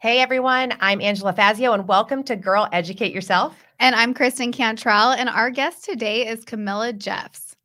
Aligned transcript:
Hey 0.00 0.20
everyone, 0.20 0.74
I'm 0.78 1.00
Angela 1.00 1.32
Fazio 1.32 1.72
and 1.72 1.88
welcome 1.88 2.22
to 2.22 2.36
Girl 2.36 2.68
Educate 2.72 3.12
Yourself. 3.12 3.56
And 3.80 3.96
I'm 3.96 4.14
Kristen 4.14 4.52
Cantrell, 4.52 5.10
and 5.10 5.28
our 5.28 5.50
guest 5.50 5.84
today 5.84 6.24
is 6.24 6.44
Camilla 6.44 6.92
Jeffs. 6.92 7.56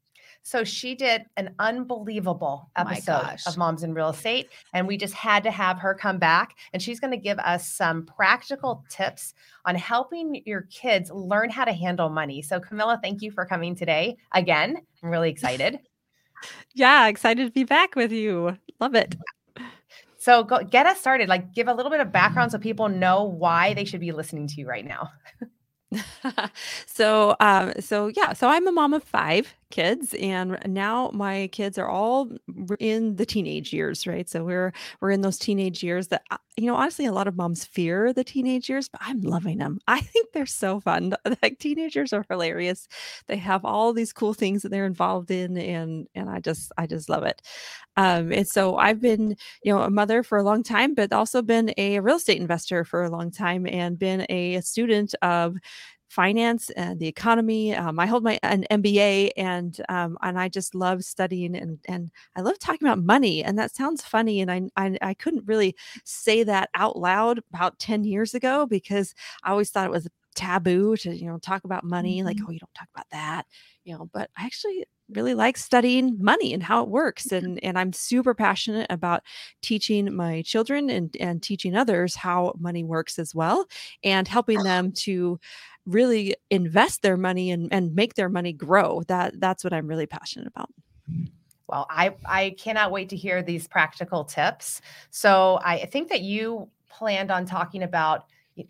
So 0.42 0.64
she 0.64 0.96
did 0.96 1.26
an 1.38 1.54
unbelievable 1.60 2.72
oh 2.76 2.82
episode 2.82 3.38
of 3.46 3.56
Moms 3.56 3.84
in 3.84 3.94
Real 3.94 4.10
Estate, 4.10 4.50
and 4.74 4.88
we 4.88 4.98
just 4.98 5.14
had 5.14 5.44
to 5.44 5.52
have 5.52 5.78
her 5.78 5.94
come 5.94 6.18
back. 6.18 6.56
And 6.74 6.82
she's 6.82 7.00
going 7.00 7.12
to 7.12 7.18
give 7.18 7.38
us 7.38 7.70
some 7.70 8.04
practical 8.04 8.84
tips 8.90 9.36
on 9.66 9.76
helping 9.76 10.42
your 10.48 10.62
kids 10.72 11.12
learn 11.12 11.52
how 11.52 11.66
to 11.66 11.74
handle 11.74 12.10
money. 12.10 12.42
So, 12.42 12.60
Camilla, 12.60 13.00
thank 13.00 13.22
you 13.22 13.30
for 13.30 13.46
coming 13.46 13.76
today 13.76 14.18
again. 14.32 14.78
I'm 15.04 15.10
really 15.12 15.30
excited. 15.30 15.78
yeah, 16.74 17.06
excited 17.10 17.46
to 17.46 17.52
be 17.52 17.64
back 17.64 17.96
with 17.96 18.12
you. 18.12 18.58
Love 18.80 18.96
it. 18.96 19.14
So 20.24 20.46
go 20.46 20.64
get 20.64 20.86
us 20.86 21.02
started. 21.02 21.28
Like 21.28 21.54
give 21.54 21.68
a 21.68 21.74
little 21.74 21.92
bit 21.92 22.00
of 22.00 22.14
background 22.14 22.54
so 22.54 22.58
people 22.58 22.88
know 22.88 23.26
why 23.26 23.74
they 23.74 23.84
should 23.84 24.00
be 24.00 24.14
listening 24.14 24.48
to 24.48 24.56
you 24.56 24.66
right 24.66 24.86
now. 24.86 25.12
so 26.88 27.36
um 27.40 27.72
so 27.80 28.08
yeah 28.08 28.34
so 28.34 28.48
i'm 28.48 28.68
a 28.68 28.72
mom 28.72 28.96
of 28.96 29.04
five 29.04 29.54
kids 29.74 30.14
and 30.22 30.58
now 30.68 31.10
my 31.14 31.48
kids 31.52 31.78
are 31.80 31.90
all 31.90 32.30
in 32.80 33.16
the 33.16 33.26
teenage 33.26 33.74
years 33.74 34.06
right? 34.06 34.30
So 34.30 34.44
we're 34.44 34.72
we're 35.02 35.12
in 35.12 35.22
those 35.22 35.38
teenage 35.40 35.84
years 35.84 36.10
that 36.10 36.22
uh, 36.32 36.38
you 36.58 36.68
know 36.68 36.76
honestly 36.76 37.06
a 37.06 37.12
lot 37.12 37.28
of 37.28 37.36
moms 37.36 37.66
fear 37.66 38.14
the 38.14 38.24
teenage 38.24 38.70
years 38.70 38.88
but 38.88 39.02
i'm 39.04 39.22
loving 39.22 39.58
them 39.58 39.80
i 39.88 40.00
think 40.00 40.28
they're 40.34 40.46
so 40.46 40.80
fun. 40.80 41.14
Like 41.42 41.58
teenagers 41.60 42.14
are 42.14 42.26
hilarious. 42.30 42.88
They 43.28 43.38
have 43.38 43.66
all 43.66 43.92
these 43.92 44.14
cool 44.14 44.34
things 44.34 44.62
that 44.62 44.70
they're 44.70 44.86
involved 44.86 45.32
in 45.32 45.58
and 45.58 46.08
and 46.16 46.30
i 46.30 46.40
just 46.40 46.72
i 46.78 46.86
just 46.86 47.10
love 47.10 47.24
it. 47.24 47.42
Um 47.98 48.32
and 48.32 48.48
so 48.48 48.78
i've 48.78 49.02
been 49.02 49.36
you 49.64 49.74
know 49.74 49.82
a 49.84 49.90
mother 49.90 50.24
for 50.24 50.38
a 50.38 50.44
long 50.44 50.64
time 50.64 50.94
but 50.96 51.12
also 51.14 51.42
been 51.42 51.74
a 51.78 52.00
real 52.00 52.16
estate 52.18 52.40
investor 52.42 52.84
for 52.86 53.04
a 53.04 53.10
long 53.10 53.32
time 53.32 53.66
and 53.68 53.98
been 54.00 54.26
a 54.30 54.62
student 54.62 55.14
of 55.22 55.56
finance 56.14 56.70
and 56.72 57.00
the 57.00 57.08
economy. 57.08 57.76
Um, 57.76 58.00
I 58.00 58.06
hold 58.06 58.24
my 58.24 58.40
an 58.44 58.66
MBA, 58.70 59.32
and 59.36 59.80
um, 59.90 60.18
and 60.22 60.40
I 60.40 60.48
just 60.48 60.76
love 60.76 61.04
studying 61.04 61.56
and 61.56 61.80
and 61.88 62.12
I 62.36 62.42
love 62.42 62.60
talking 62.60 62.88
about 62.88 63.04
money. 63.04 63.44
And 63.44 63.58
that 63.58 63.76
sounds 63.76 64.04
funny, 64.04 64.42
and 64.42 64.52
I, 64.52 64.62
I 64.78 64.98
I 65.02 65.14
couldn't 65.16 65.48
really 65.48 65.76
say 66.06 66.44
that 66.44 66.70
out 66.76 66.98
loud 66.98 67.40
about 67.52 67.80
ten 67.80 68.04
years 68.04 68.34
ago 68.34 68.66
because 68.66 69.14
I 69.44 69.52
always 69.52 69.72
thought 69.72 69.88
it 69.88 69.92
was 69.92 70.08
taboo 70.36 70.96
to 70.98 71.16
you 71.16 71.28
know 71.28 71.38
talk 71.40 71.64
about 71.64 71.84
money. 71.84 72.18
Mm-hmm. 72.18 72.28
Like 72.28 72.38
oh, 72.48 72.52
you 72.52 72.60
don't 72.60 72.74
talk 72.76 72.90
about 72.94 73.10
that, 73.12 73.46
you 73.84 73.98
know. 73.98 74.10
But 74.14 74.30
I 74.38 74.46
actually 74.46 74.86
really 75.10 75.34
like 75.34 75.58
studying 75.58 76.18
money 76.20 76.54
and 76.54 76.64
how 76.64 76.82
it 76.82 76.90
works 76.90 77.28
mm-hmm. 77.28 77.46
and 77.46 77.64
and 77.64 77.78
I'm 77.78 77.94
super 77.94 78.34
passionate 78.34 78.88
about 78.90 79.22
teaching 79.62 80.14
my 80.16 80.42
children 80.44 80.90
and 80.90 81.16
and 81.20 81.42
teaching 81.42 81.76
others 81.76 82.16
how 82.16 82.54
money 82.60 82.84
works 82.84 83.20
as 83.20 83.36
well 83.36 83.66
and 84.04 84.28
helping 84.28 84.60
uh-huh. 84.60 84.64
them 84.64 84.92
to 84.92 85.40
really 85.86 86.36
invest 86.50 87.02
their 87.02 87.18
money 87.18 87.52
and, 87.52 87.72
and 87.74 87.94
make 87.94 88.14
their 88.14 88.30
money 88.30 88.54
grow. 88.54 89.04
That 89.08 89.40
that's 89.40 89.64
what 89.64 89.74
I'm 89.74 89.88
really 89.88 90.06
passionate 90.06 90.48
about. 90.48 90.70
Well, 91.68 91.88
I 91.90 92.16
I 92.26 92.56
cannot 92.58 92.92
wait 92.92 93.10
to 93.10 93.16
hear 93.16 93.42
these 93.42 93.68
practical 93.68 94.24
tips. 94.24 94.82
So 95.10 95.60
I 95.64 95.86
think 95.86 96.10
that 96.10 96.22
you 96.22 96.70
planned 96.90 97.32
on 97.32 97.46
talking 97.46 97.84
about 97.84 98.26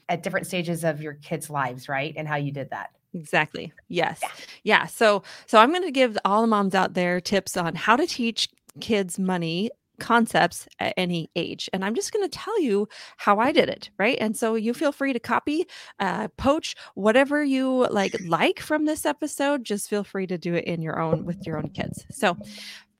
at 0.07 0.23
different 0.23 0.47
stages 0.47 0.83
of 0.83 1.01
your 1.01 1.13
kids' 1.15 1.49
lives, 1.49 1.89
right? 1.89 2.13
And 2.15 2.27
how 2.27 2.37
you 2.37 2.51
did 2.51 2.69
that. 2.69 2.91
Exactly. 3.13 3.71
Yes. 3.89 4.19
Yeah. 4.21 4.29
yeah. 4.63 4.85
So 4.87 5.23
so 5.45 5.59
I'm 5.59 5.69
going 5.69 5.83
to 5.83 5.91
give 5.91 6.17
all 6.25 6.41
the 6.41 6.47
moms 6.47 6.75
out 6.75 6.93
there 6.93 7.21
tips 7.21 7.57
on 7.57 7.75
how 7.75 7.95
to 7.95 8.07
teach 8.07 8.49
kids 8.81 9.19
money 9.19 9.69
concepts 9.99 10.67
at 10.79 10.93
any 10.97 11.29
age. 11.35 11.69
And 11.71 11.85
I'm 11.85 11.95
just 11.95 12.11
going 12.11 12.27
to 12.27 12.37
tell 12.37 12.59
you 12.59 12.87
how 13.17 13.39
I 13.39 13.51
did 13.51 13.69
it, 13.69 13.89
right? 13.99 14.17
And 14.19 14.35
so 14.35 14.55
you 14.55 14.73
feel 14.73 14.91
free 14.91 15.13
to 15.13 15.19
copy, 15.19 15.65
uh, 15.99 16.27
poach, 16.37 16.75
whatever 16.95 17.43
you 17.43 17.87
like 17.89 18.15
like 18.25 18.59
from 18.59 18.85
this 18.85 19.05
episode. 19.05 19.63
Just 19.63 19.89
feel 19.89 20.03
free 20.03 20.27
to 20.27 20.37
do 20.37 20.55
it 20.55 20.65
in 20.65 20.81
your 20.81 20.99
own 20.99 21.25
with 21.25 21.45
your 21.45 21.57
own 21.57 21.69
kids. 21.69 22.05
So 22.11 22.37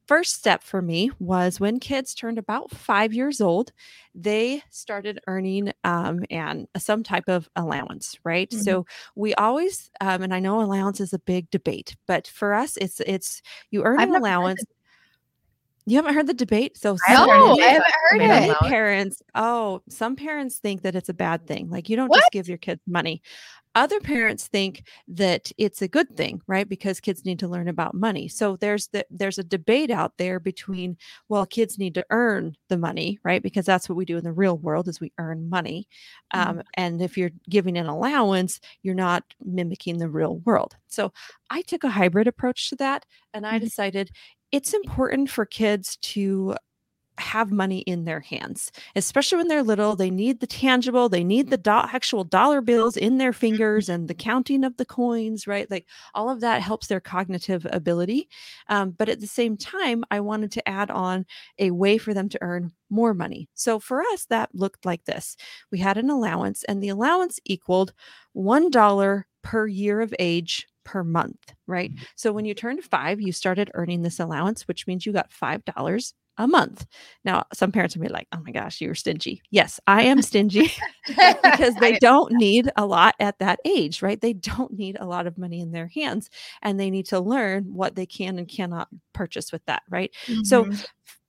first 0.08 0.34
step 0.34 0.64
for 0.64 0.82
me 0.82 1.12
was 1.20 1.60
when 1.60 1.80
kids 1.80 2.14
turned 2.14 2.38
about 2.38 2.72
five 2.72 3.14
years 3.14 3.42
old 3.42 3.72
they 4.16 4.62
started 4.70 5.20
earning 5.28 5.72
um, 5.84 6.24
and 6.30 6.68
some 6.78 7.04
type 7.04 7.28
of 7.28 7.50
allowance 7.56 8.18
right 8.24 8.50
mm-hmm. 8.50 8.62
so 8.62 8.86
we 9.16 9.34
always 9.36 9.90
um, 10.02 10.22
and 10.22 10.34
i 10.34 10.40
know 10.40 10.62
allowance 10.62 11.00
is 11.00 11.14
a 11.14 11.20
big 11.20 11.50
debate 11.52 11.96
but 12.08 12.28
for 12.28 12.54
us 12.54 12.78
it's 12.78 13.00
it's 13.02 13.42
you 13.72 13.84
earn 13.84 14.00
I've 14.00 14.10
an 14.10 14.16
allowance 14.16 14.64
you 15.86 15.98
haven't 15.98 16.14
heard 16.14 16.28
the 16.28 16.34
debate? 16.34 16.78
So 16.78 16.96
I 17.08 17.12
haven't, 17.12 17.62
I 17.62 17.66
haven't 17.66 17.94
heard 18.10 18.18
many 18.20 18.50
it. 18.50 18.58
parents, 18.60 19.22
oh, 19.36 19.82
some 19.90 20.16
parents 20.16 20.60
think 20.60 20.84
that 20.84 20.96
it's 20.96 21.10
a 21.10 21.14
bad 21.14 21.46
thing. 21.46 21.70
Like 21.70 21.90
you 21.90 21.96
don't 21.96 22.08
what? 22.08 22.20
just 22.20 22.32
give 22.32 22.48
your 22.48 22.58
kids 22.58 22.82
money. 22.88 23.22
Other 23.76 24.00
parents 24.00 24.48
think 24.48 24.88
that 25.08 25.52
it's 25.58 25.82
a 25.82 25.88
good 25.88 26.16
thing, 26.16 26.42
right? 26.48 26.70
Because 26.70 27.00
kids 27.00 27.26
need 27.26 27.40
to 27.40 27.48
learn 27.48 27.68
about 27.68 27.96
money. 27.96 28.28
So 28.28 28.56
there's 28.56 28.88
the, 28.88 29.06
there's 29.10 29.40
a 29.40 29.44
debate 29.44 29.90
out 29.90 30.14
there 30.18 30.40
between, 30.40 30.98
well, 31.28 31.46
kids 31.46 31.80
need 31.80 31.96
to 31.96 32.06
earn 32.12 32.56
the 32.70 32.78
money, 32.78 33.18
right? 33.24 33.42
Because 33.42 33.66
that's 33.66 33.90
what 33.90 33.96
we 33.96 34.06
do 34.06 34.18
in 34.18 34.24
the 34.24 34.32
real 34.32 34.58
world 34.58 34.88
is 34.88 35.00
we 35.00 35.12
earn 35.18 35.50
money. 35.50 35.88
Mm-hmm. 36.34 36.50
Um, 36.60 36.64
and 36.76 37.02
if 37.02 37.18
you're 37.18 37.32
giving 37.50 37.78
an 37.78 37.88
allowance, 37.88 38.60
you're 38.84 38.94
not 38.96 39.24
mimicking 39.44 39.98
the 39.98 40.10
real 40.10 40.38
world. 40.40 40.76
So 40.88 41.12
I 41.50 41.64
took 41.64 41.84
a 41.84 41.90
hybrid 41.90 42.28
approach 42.28 42.70
to 42.70 42.76
that, 42.78 43.06
and 43.34 43.46
I 43.46 43.56
mm-hmm. 43.56 43.66
decided 43.66 44.12
it's 44.52 44.74
important 44.74 45.32
for 45.32 45.46
kids 45.46 45.98
to 45.98 46.56
have 47.18 47.52
money 47.52 47.80
in 47.80 48.06
their 48.06 48.20
hands, 48.20 48.72
especially 48.96 49.38
when 49.38 49.48
they're 49.48 49.64
little. 49.64 49.96
They 49.96 50.10
need 50.10 50.40
the 50.40 50.48
tangible, 50.48 51.10
they 51.10 51.24
need 51.24 51.50
the 51.50 51.58
do- 51.58 51.72
actual 51.72 52.24
dollar 52.24 52.62
bills 52.62 52.98
in 52.98 53.18
their 53.18 53.34
fingers 53.34 53.90
and 53.90 54.08
the 54.08 54.14
counting 54.14 54.64
of 54.64 54.78
the 54.78 54.86
coins, 54.86 55.46
right? 55.48 55.70
Like 55.70 55.86
all 56.14 56.30
of 56.30 56.42
that 56.42 56.62
helps 56.62 56.88
their 56.88 57.00
cognitive 57.00 57.68
ability. 57.70 58.30
Um, 58.68 58.92
but 58.92 59.10
at 59.10 59.20
the 59.20 59.28
same 59.28 59.58
time, 59.58 60.04
I 60.12 60.20
wanted 60.20 60.52
to 60.54 60.68
add 60.68 60.90
on 60.90 61.26
a 61.60 61.72
way 61.72 61.98
for 61.98 62.14
them 62.14 62.30
to 62.30 62.40
earn 62.42 62.72
more 62.90 63.14
money. 63.14 63.50
So 63.54 63.80
for 63.80 64.02
us, 64.02 64.26
that 64.26 64.50
looked 64.54 64.86
like 64.86 65.06
this 65.06 65.36
we 65.72 65.80
had 65.80 65.98
an 65.98 66.10
allowance, 66.10 66.64
and 66.66 66.82
the 66.82 66.90
allowance 66.90 67.40
equaled 67.46 67.94
$1 68.36 69.24
per 69.44 69.68
year 69.68 70.02
of 70.02 70.14
age 70.20 70.68
per 70.84 71.04
month, 71.04 71.54
right? 71.68 71.94
Mm-hmm. 71.94 72.04
So 72.16 72.32
when 72.32 72.46
you 72.46 72.54
turned 72.54 72.84
five, 72.84 73.22
you 73.22 73.32
started 73.32 73.72
earning 73.74 74.02
this 74.02 74.20
allowance, 74.20 74.68
which 74.68 74.88
means 74.88 75.06
you 75.06 75.14
got 75.14 75.32
$5 75.32 76.14
a 76.38 76.48
month. 76.48 76.86
Now, 77.24 77.44
some 77.54 77.72
parents 77.72 77.96
will 77.96 78.04
be 78.04 78.10
like, 78.10 78.28
oh 78.34 78.40
my 78.44 78.52
gosh, 78.52 78.82
you're 78.82 78.96
stingy. 78.96 79.42
Yes, 79.52 79.80
I 79.88 80.04
am 80.04 80.22
stingy 80.22 80.72
because 81.08 81.76
they 81.76 81.98
don't 82.00 82.32
need 82.34 82.72
a 82.76 82.86
lot 82.86 83.16
at 83.20 83.40
that 83.40 83.60
age, 83.66 84.02
right? 84.02 84.20
They 84.20 84.34
don't 84.34 84.74
need 84.74 84.98
a 85.00 85.06
lot 85.06 85.28
of 85.28 85.38
money 85.38 85.60
in 85.60 85.72
their 85.72 85.88
hands 85.88 86.30
and 86.62 86.80
they 86.80 86.90
need 86.90 87.08
to 87.08 87.20
learn 87.20 87.74
what 87.74 87.96
they 87.96 88.06
can 88.06 88.40
and 88.40 88.48
cannot 88.48 88.88
purchase 89.14 89.52
with 89.52 89.64
that, 89.66 89.84
right? 89.90 90.12
Mm-hmm. 90.26 90.44
So 90.44 90.70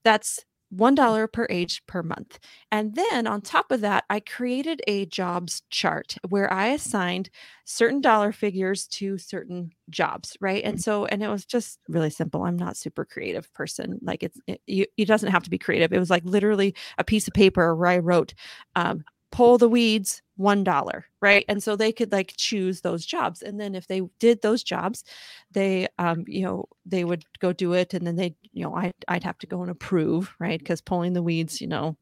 that's 0.04 0.44
$1 0.76 1.26
per 1.26 1.46
age 1.50 1.82
per 1.86 2.02
month. 2.02 2.38
And 2.70 2.94
then 2.94 3.26
on 3.26 3.40
top 3.40 3.70
of 3.70 3.80
that, 3.82 4.04
I 4.10 4.20
created 4.20 4.82
a 4.86 5.06
jobs 5.06 5.62
chart 5.70 6.16
where 6.28 6.52
I 6.52 6.68
assigned 6.68 7.30
certain 7.64 8.00
dollar 8.00 8.32
figures 8.32 8.86
to 8.88 9.16
certain 9.18 9.70
jobs, 9.90 10.36
right? 10.40 10.62
And 10.64 10.80
so, 10.80 11.06
and 11.06 11.22
it 11.22 11.28
was 11.28 11.44
just 11.46 11.78
really 11.88 12.10
simple. 12.10 12.44
I'm 12.44 12.56
not 12.58 12.76
super 12.76 13.04
creative 13.04 13.52
person. 13.54 13.98
Like 14.02 14.22
it's, 14.22 14.38
it, 14.46 14.90
it 14.96 15.06
doesn't 15.06 15.30
have 15.32 15.44
to 15.44 15.50
be 15.50 15.58
creative. 15.58 15.92
It 15.92 15.98
was 15.98 16.10
like 16.10 16.24
literally 16.24 16.74
a 16.98 17.04
piece 17.04 17.26
of 17.26 17.34
paper 17.34 17.74
where 17.74 17.88
I 17.90 17.98
wrote, 17.98 18.34
um, 18.76 19.04
pull 19.34 19.58
the 19.58 19.68
weeds 19.68 20.22
one 20.36 20.62
dollar 20.62 21.06
right? 21.20 21.44
And 21.48 21.60
so 21.62 21.74
they 21.74 21.90
could 21.90 22.12
like 22.12 22.34
choose 22.36 22.82
those 22.82 23.04
jobs. 23.04 23.42
And 23.42 23.58
then 23.58 23.74
if 23.74 23.86
they 23.88 24.02
did 24.20 24.42
those 24.42 24.62
jobs 24.62 25.02
they 25.50 25.88
um 25.98 26.24
you 26.28 26.42
know 26.44 26.66
they 26.86 27.04
would 27.04 27.24
go 27.40 27.52
do 27.52 27.72
it. 27.72 27.94
And 27.94 28.06
then 28.06 28.14
they 28.14 28.36
you 28.52 28.62
know 28.62 28.76
I, 28.76 28.92
i'd 29.08 29.24
have 29.24 29.38
to 29.38 29.48
go 29.48 29.62
and 29.62 29.70
approve 29.70 30.32
right? 30.38 30.58
Because 30.58 30.80
pulling 30.80 31.14
the 31.14 31.22
weeds 31.22 31.60
you 31.60 31.66
know 31.66 31.96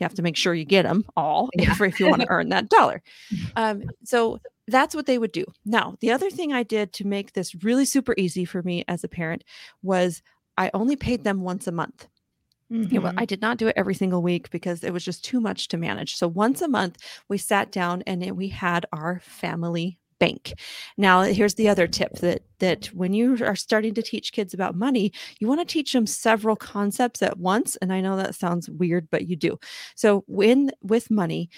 you 0.00 0.04
have 0.04 0.14
to 0.14 0.22
make 0.22 0.36
sure 0.36 0.52
you 0.52 0.64
get 0.64 0.82
them 0.82 1.04
all 1.16 1.48
yeah. 1.56 1.70
if, 1.70 1.80
if 1.80 2.00
you 2.00 2.08
want 2.08 2.22
to 2.22 2.30
earn 2.30 2.48
that 2.48 2.68
dollar. 2.68 3.02
Um 3.56 3.84
so 4.02 4.40
that's 4.66 4.94
what 4.94 5.06
they 5.06 5.18
would 5.18 5.32
do. 5.32 5.44
Now 5.64 5.96
the 6.00 6.10
other 6.10 6.30
thing 6.30 6.52
i 6.52 6.64
did 6.64 6.92
to 6.94 7.06
make 7.06 7.34
this 7.34 7.54
really 7.62 7.84
super 7.84 8.14
easy 8.18 8.44
for 8.44 8.62
me 8.64 8.84
as 8.88 9.04
a 9.04 9.08
parent 9.08 9.44
was 9.82 10.22
i 10.58 10.72
only 10.74 10.96
paid 10.96 11.22
them 11.22 11.42
once 11.42 11.68
a 11.68 11.72
month 11.72 12.08
Mm-hmm. 12.72 12.94
You 12.94 13.00
know, 13.00 13.12
I 13.16 13.24
did 13.24 13.40
not 13.40 13.58
do 13.58 13.68
it 13.68 13.74
every 13.76 13.94
single 13.94 14.22
week 14.22 14.50
because 14.50 14.82
it 14.82 14.92
was 14.92 15.04
just 15.04 15.24
too 15.24 15.40
much 15.40 15.68
to 15.68 15.76
manage. 15.76 16.16
So 16.16 16.26
once 16.26 16.62
a 16.62 16.68
month, 16.68 16.98
we 17.28 17.38
sat 17.38 17.70
down 17.70 18.02
and 18.06 18.28
we 18.32 18.48
had 18.48 18.86
our 18.92 19.20
family 19.22 19.98
bank. 20.18 20.54
Now, 20.96 21.22
here's 21.22 21.54
the 21.54 21.68
other 21.68 21.86
tip 21.86 22.14
that 22.16 22.42
that 22.60 22.86
when 22.86 23.12
you 23.12 23.44
are 23.44 23.56
starting 23.56 23.94
to 23.94 24.02
teach 24.02 24.32
kids 24.32 24.54
about 24.54 24.74
money, 24.74 25.12
you 25.38 25.48
want 25.48 25.60
to 25.60 25.66
teach 25.70 25.92
them 25.92 26.06
several 26.06 26.56
concepts 26.56 27.22
at 27.22 27.38
once. 27.38 27.76
And 27.76 27.92
I 27.92 28.00
know 28.00 28.16
that 28.16 28.34
sounds 28.34 28.70
weird, 28.70 29.08
but 29.10 29.28
you 29.28 29.36
do. 29.36 29.58
So 29.96 30.24
when 30.26 30.70
with 30.82 31.10
money, 31.10 31.50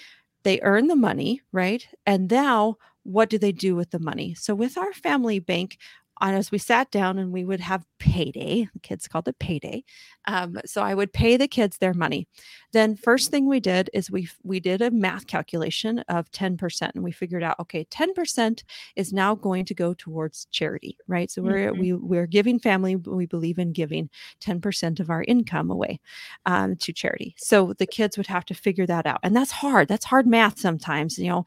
they 0.43 0.59
earn 0.61 0.87
the 0.87 0.95
money, 0.95 1.41
right? 1.51 1.87
And 2.05 2.29
now 2.29 2.77
what 3.03 3.29
do 3.29 3.37
they 3.37 3.53
do 3.53 3.75
with 3.75 3.91
the 3.91 3.99
money? 3.99 4.33
So 4.33 4.53
with 4.53 4.77
our 4.77 4.91
family 4.93 5.39
bank, 5.39 5.77
as 6.21 6.51
we 6.51 6.57
sat 6.57 6.91
down 6.91 7.17
and 7.17 7.31
we 7.31 7.45
would 7.45 7.59
have 7.59 7.85
payday, 7.99 8.67
the 8.73 8.79
kids 8.79 9.07
called 9.07 9.27
it 9.27 9.39
payday. 9.39 9.83
Um, 10.25 10.57
so 10.65 10.81
I 10.81 10.93
would 10.93 11.13
pay 11.13 11.37
the 11.37 11.47
kids 11.47 11.77
their 11.77 11.93
money. 11.93 12.27
Then 12.73 12.95
first 12.95 13.31
thing 13.31 13.47
we 13.47 13.59
did 13.59 13.89
is 13.93 14.11
we 14.11 14.29
we 14.43 14.59
did 14.59 14.81
a 14.81 14.91
math 14.91 15.27
calculation 15.27 15.99
of 16.09 16.29
10% 16.31 16.91
and 16.93 17.03
we 17.03 17.11
figured 17.11 17.43
out 17.43 17.59
okay, 17.59 17.85
10% 17.85 18.63
is 18.95 19.13
now 19.13 19.35
going 19.35 19.65
to 19.65 19.73
go 19.73 19.93
towards 19.93 20.45
charity, 20.51 20.97
right? 21.07 21.31
So 21.31 21.41
we're 21.41 21.71
mm-hmm. 21.71 21.79
we 21.79 21.93
we're 21.93 22.27
giving 22.27 22.59
family 22.59 22.95
we 22.95 23.25
believe 23.25 23.59
in 23.59 23.71
giving 23.71 24.09
10% 24.41 24.99
of 24.99 25.09
our 25.09 25.23
income 25.23 25.71
away 25.71 25.99
um, 26.45 26.75
to 26.77 26.93
charity. 26.93 27.35
So 27.37 27.73
the 27.77 27.87
kids 27.87 28.17
would 28.17 28.27
have 28.27 28.45
to 28.45 28.53
figure 28.53 28.85
that 28.87 29.05
out. 29.05 29.19
And 29.23 29.35
that's 29.35 29.51
hard. 29.51 29.87
That's 29.87 30.05
hard 30.05 30.27
math 30.27 30.59
sometimes, 30.59 31.17
you 31.17 31.29
know. 31.29 31.45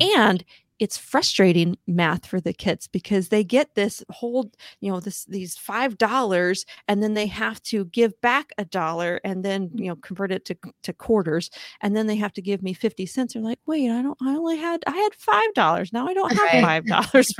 And 0.00 0.44
it's 0.82 0.98
frustrating 0.98 1.78
math 1.86 2.26
for 2.26 2.40
the 2.40 2.52
kids 2.52 2.88
because 2.88 3.28
they 3.28 3.44
get 3.44 3.76
this 3.76 4.02
whole 4.10 4.50
you 4.80 4.90
know 4.90 4.98
this 4.98 5.24
these 5.26 5.56
five 5.56 5.96
dollars 5.96 6.66
and 6.88 7.00
then 7.00 7.14
they 7.14 7.26
have 7.28 7.62
to 7.62 7.84
give 7.84 8.20
back 8.20 8.52
a 8.58 8.64
dollar 8.64 9.20
and 9.22 9.44
then 9.44 9.70
you 9.74 9.86
know 9.86 9.94
convert 9.94 10.32
it 10.32 10.44
to, 10.44 10.56
to 10.82 10.92
quarters 10.92 11.50
and 11.82 11.96
then 11.96 12.08
they 12.08 12.16
have 12.16 12.32
to 12.32 12.42
give 12.42 12.64
me 12.64 12.72
50 12.72 13.06
cents. 13.06 13.34
They're 13.34 13.42
like 13.42 13.60
wait 13.64 13.92
i 13.92 14.02
don't 14.02 14.18
i 14.20 14.30
only 14.34 14.56
had 14.56 14.82
i 14.88 14.96
had 14.96 15.14
five 15.14 15.54
dollars. 15.54 15.92
Now 15.92 16.08
i 16.08 16.14
don't 16.14 16.36
have 16.36 16.62
five 16.62 16.84
dollars 16.86 17.32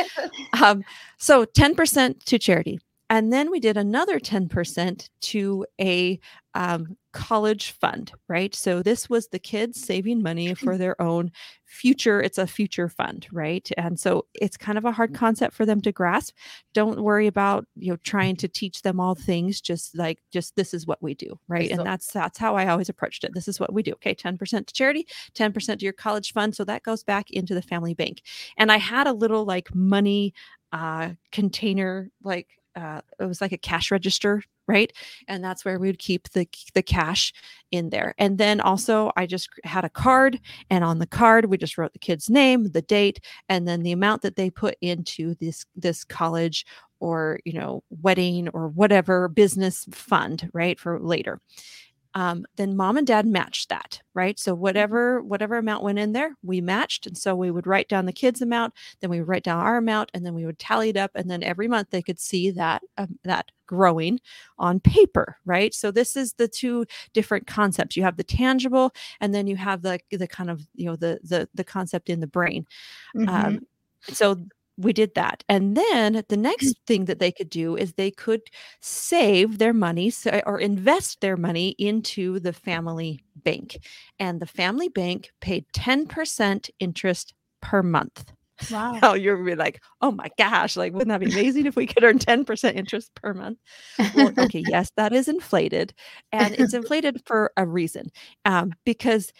um, 0.60 0.82
so 1.18 1.44
10% 1.44 2.24
to 2.24 2.38
charity. 2.38 2.80
And 3.10 3.32
then 3.32 3.50
we 3.50 3.60
did 3.60 3.76
another 3.76 4.18
10% 4.18 5.08
to 5.20 5.66
a 5.80 6.20
um, 6.54 6.96
college 7.18 7.72
fund, 7.72 8.12
right? 8.28 8.54
So 8.54 8.80
this 8.80 9.10
was 9.10 9.26
the 9.26 9.40
kids 9.40 9.84
saving 9.84 10.22
money 10.22 10.54
for 10.54 10.78
their 10.78 11.00
own 11.02 11.32
future. 11.64 12.22
It's 12.22 12.38
a 12.38 12.46
future 12.46 12.88
fund, 12.88 13.26
right? 13.32 13.68
And 13.76 13.98
so 13.98 14.26
it's 14.34 14.56
kind 14.56 14.78
of 14.78 14.84
a 14.84 14.92
hard 14.92 15.14
concept 15.14 15.54
for 15.54 15.66
them 15.66 15.80
to 15.80 15.90
grasp. 15.90 16.36
Don't 16.74 17.02
worry 17.02 17.26
about, 17.26 17.66
you 17.74 17.90
know, 17.90 17.96
trying 18.04 18.36
to 18.36 18.46
teach 18.46 18.82
them 18.82 19.00
all 19.00 19.16
things, 19.16 19.60
just 19.60 19.98
like, 19.98 20.20
just 20.32 20.54
this 20.54 20.72
is 20.72 20.86
what 20.86 21.02
we 21.02 21.14
do, 21.14 21.36
right? 21.48 21.72
And 21.72 21.84
that's, 21.84 22.12
that's 22.12 22.38
how 22.38 22.54
I 22.54 22.68
always 22.68 22.88
approached 22.88 23.24
it. 23.24 23.34
This 23.34 23.48
is 23.48 23.58
what 23.58 23.72
we 23.72 23.82
do. 23.82 23.94
Okay. 23.94 24.14
10% 24.14 24.66
to 24.66 24.72
charity, 24.72 25.04
10% 25.34 25.78
to 25.80 25.84
your 25.84 25.92
college 25.92 26.32
fund. 26.32 26.54
So 26.54 26.62
that 26.66 26.84
goes 26.84 27.02
back 27.02 27.32
into 27.32 27.52
the 27.52 27.62
family 27.62 27.94
bank. 27.94 28.22
And 28.56 28.70
I 28.70 28.76
had 28.76 29.08
a 29.08 29.12
little 29.12 29.44
like 29.44 29.74
money 29.74 30.34
uh 30.70 31.08
container 31.32 32.10
like 32.22 32.58
uh, 32.78 33.00
it 33.20 33.24
was 33.24 33.40
like 33.40 33.52
a 33.52 33.58
cash 33.58 33.90
register 33.90 34.42
right? 34.68 34.92
And 35.26 35.42
that's 35.42 35.64
where 35.64 35.78
we 35.78 35.88
would 35.88 35.98
keep 35.98 36.28
the 36.30 36.46
the 36.74 36.82
cash 36.82 37.32
in 37.72 37.90
there. 37.90 38.14
And 38.18 38.38
then 38.38 38.60
also 38.60 39.10
i 39.16 39.26
just 39.26 39.48
had 39.64 39.84
a 39.84 39.90
card 39.90 40.38
and 40.70 40.84
on 40.84 40.98
the 40.98 41.06
card 41.06 41.46
we 41.46 41.56
just 41.56 41.78
wrote 41.78 41.92
the 41.92 41.98
kid's 41.98 42.30
name 42.30 42.70
the 42.72 42.82
date 42.82 43.20
and 43.48 43.66
then 43.66 43.82
the 43.82 43.92
amount 43.92 44.22
that 44.22 44.36
they 44.36 44.50
put 44.50 44.76
into 44.80 45.34
this 45.36 45.64
this 45.74 46.04
college 46.04 46.66
or 47.00 47.40
you 47.44 47.52
know 47.52 47.82
wedding 47.90 48.48
or 48.50 48.68
whatever 48.68 49.28
business 49.28 49.86
fund 49.92 50.50
right 50.52 50.78
for 50.78 51.00
later 51.00 51.40
um, 52.14 52.44
then 52.56 52.76
mom 52.76 52.96
and 52.96 53.06
dad 53.06 53.26
matched 53.26 53.68
that 53.68 54.00
right? 54.14 54.38
So 54.38 54.52
mm-hmm. 54.52 54.62
whatever 54.62 55.22
whatever 55.22 55.56
amount 55.56 55.84
went 55.84 55.98
in 55.98 56.12
there 56.12 56.34
we 56.42 56.60
matched. 56.60 57.06
And 57.06 57.16
so 57.16 57.36
we 57.36 57.50
would 57.50 57.66
write 57.66 57.88
down 57.88 58.06
the 58.06 58.12
kids 58.12 58.42
amount 58.42 58.74
then 59.00 59.10
we 59.10 59.20
would 59.20 59.28
write 59.28 59.44
down 59.44 59.60
our 59.60 59.76
amount 59.76 60.10
and 60.12 60.26
then 60.26 60.34
we 60.34 60.44
would 60.44 60.58
tally 60.58 60.88
it 60.88 60.96
up. 60.96 61.12
And 61.14 61.30
then 61.30 61.42
every 61.42 61.68
month 61.68 61.90
they 61.90 62.02
could 62.02 62.18
see 62.18 62.50
that 62.50 62.82
um, 62.96 63.18
that 63.24 63.50
growing 63.66 64.18
on 64.58 64.80
paper 64.80 65.36
right? 65.44 65.72
So 65.74 65.90
this 65.90 66.16
is 66.16 66.32
the 66.32 66.48
two 66.48 66.86
different 67.12 67.46
concepts. 67.46 67.96
You 67.96 68.02
have 68.02 68.16
the 68.16 68.24
tangible 68.24 68.92
and 69.20 69.34
then 69.34 69.46
you 69.46 69.56
have 69.56 69.82
the 69.82 70.00
the 70.10 70.28
kind 70.28 70.50
of 70.50 70.66
you 70.74 70.86
know 70.86 70.96
the 70.96 71.20
the 71.22 71.48
the 71.54 71.64
concept 71.64 72.10
in 72.10 72.20
the 72.20 72.26
brain. 72.26 72.66
Mm-hmm. 73.16 73.28
um, 73.28 73.60
so 74.02 74.36
we 74.78 74.92
did 74.92 75.14
that. 75.16 75.44
And 75.48 75.76
then 75.76 76.22
the 76.28 76.36
next 76.36 76.66
mm. 76.68 76.86
thing 76.86 77.04
that 77.06 77.18
they 77.18 77.32
could 77.32 77.50
do 77.50 77.76
is 77.76 77.92
they 77.92 78.10
could 78.10 78.42
save 78.80 79.58
their 79.58 79.74
money 79.74 80.12
or 80.46 80.60
invest 80.60 81.20
their 81.20 81.36
money 81.36 81.74
into 81.78 82.38
the 82.38 82.52
family 82.52 83.20
bank. 83.36 83.78
And 84.18 84.40
the 84.40 84.46
family 84.46 84.88
bank 84.88 85.30
paid 85.40 85.66
10% 85.74 86.70
interest 86.78 87.34
per 87.60 87.82
month. 87.82 88.32
Wow. 88.72 88.98
Oh, 89.04 89.14
you're 89.14 89.54
like, 89.54 89.80
oh 90.00 90.10
my 90.10 90.28
gosh, 90.36 90.76
like, 90.76 90.92
wouldn't 90.92 91.10
that 91.10 91.20
be 91.20 91.30
amazing 91.30 91.66
if 91.66 91.76
we 91.76 91.86
could 91.86 92.02
earn 92.02 92.18
10% 92.18 92.74
interest 92.74 93.14
per 93.14 93.32
month? 93.32 93.58
Well, 94.16 94.32
okay, 94.36 94.64
yes, 94.68 94.90
that 94.96 95.12
is 95.12 95.28
inflated. 95.28 95.94
And 96.32 96.54
it's 96.54 96.74
inflated 96.74 97.22
for 97.24 97.52
a 97.56 97.64
reason 97.64 98.10
um, 98.44 98.72
because 98.84 99.32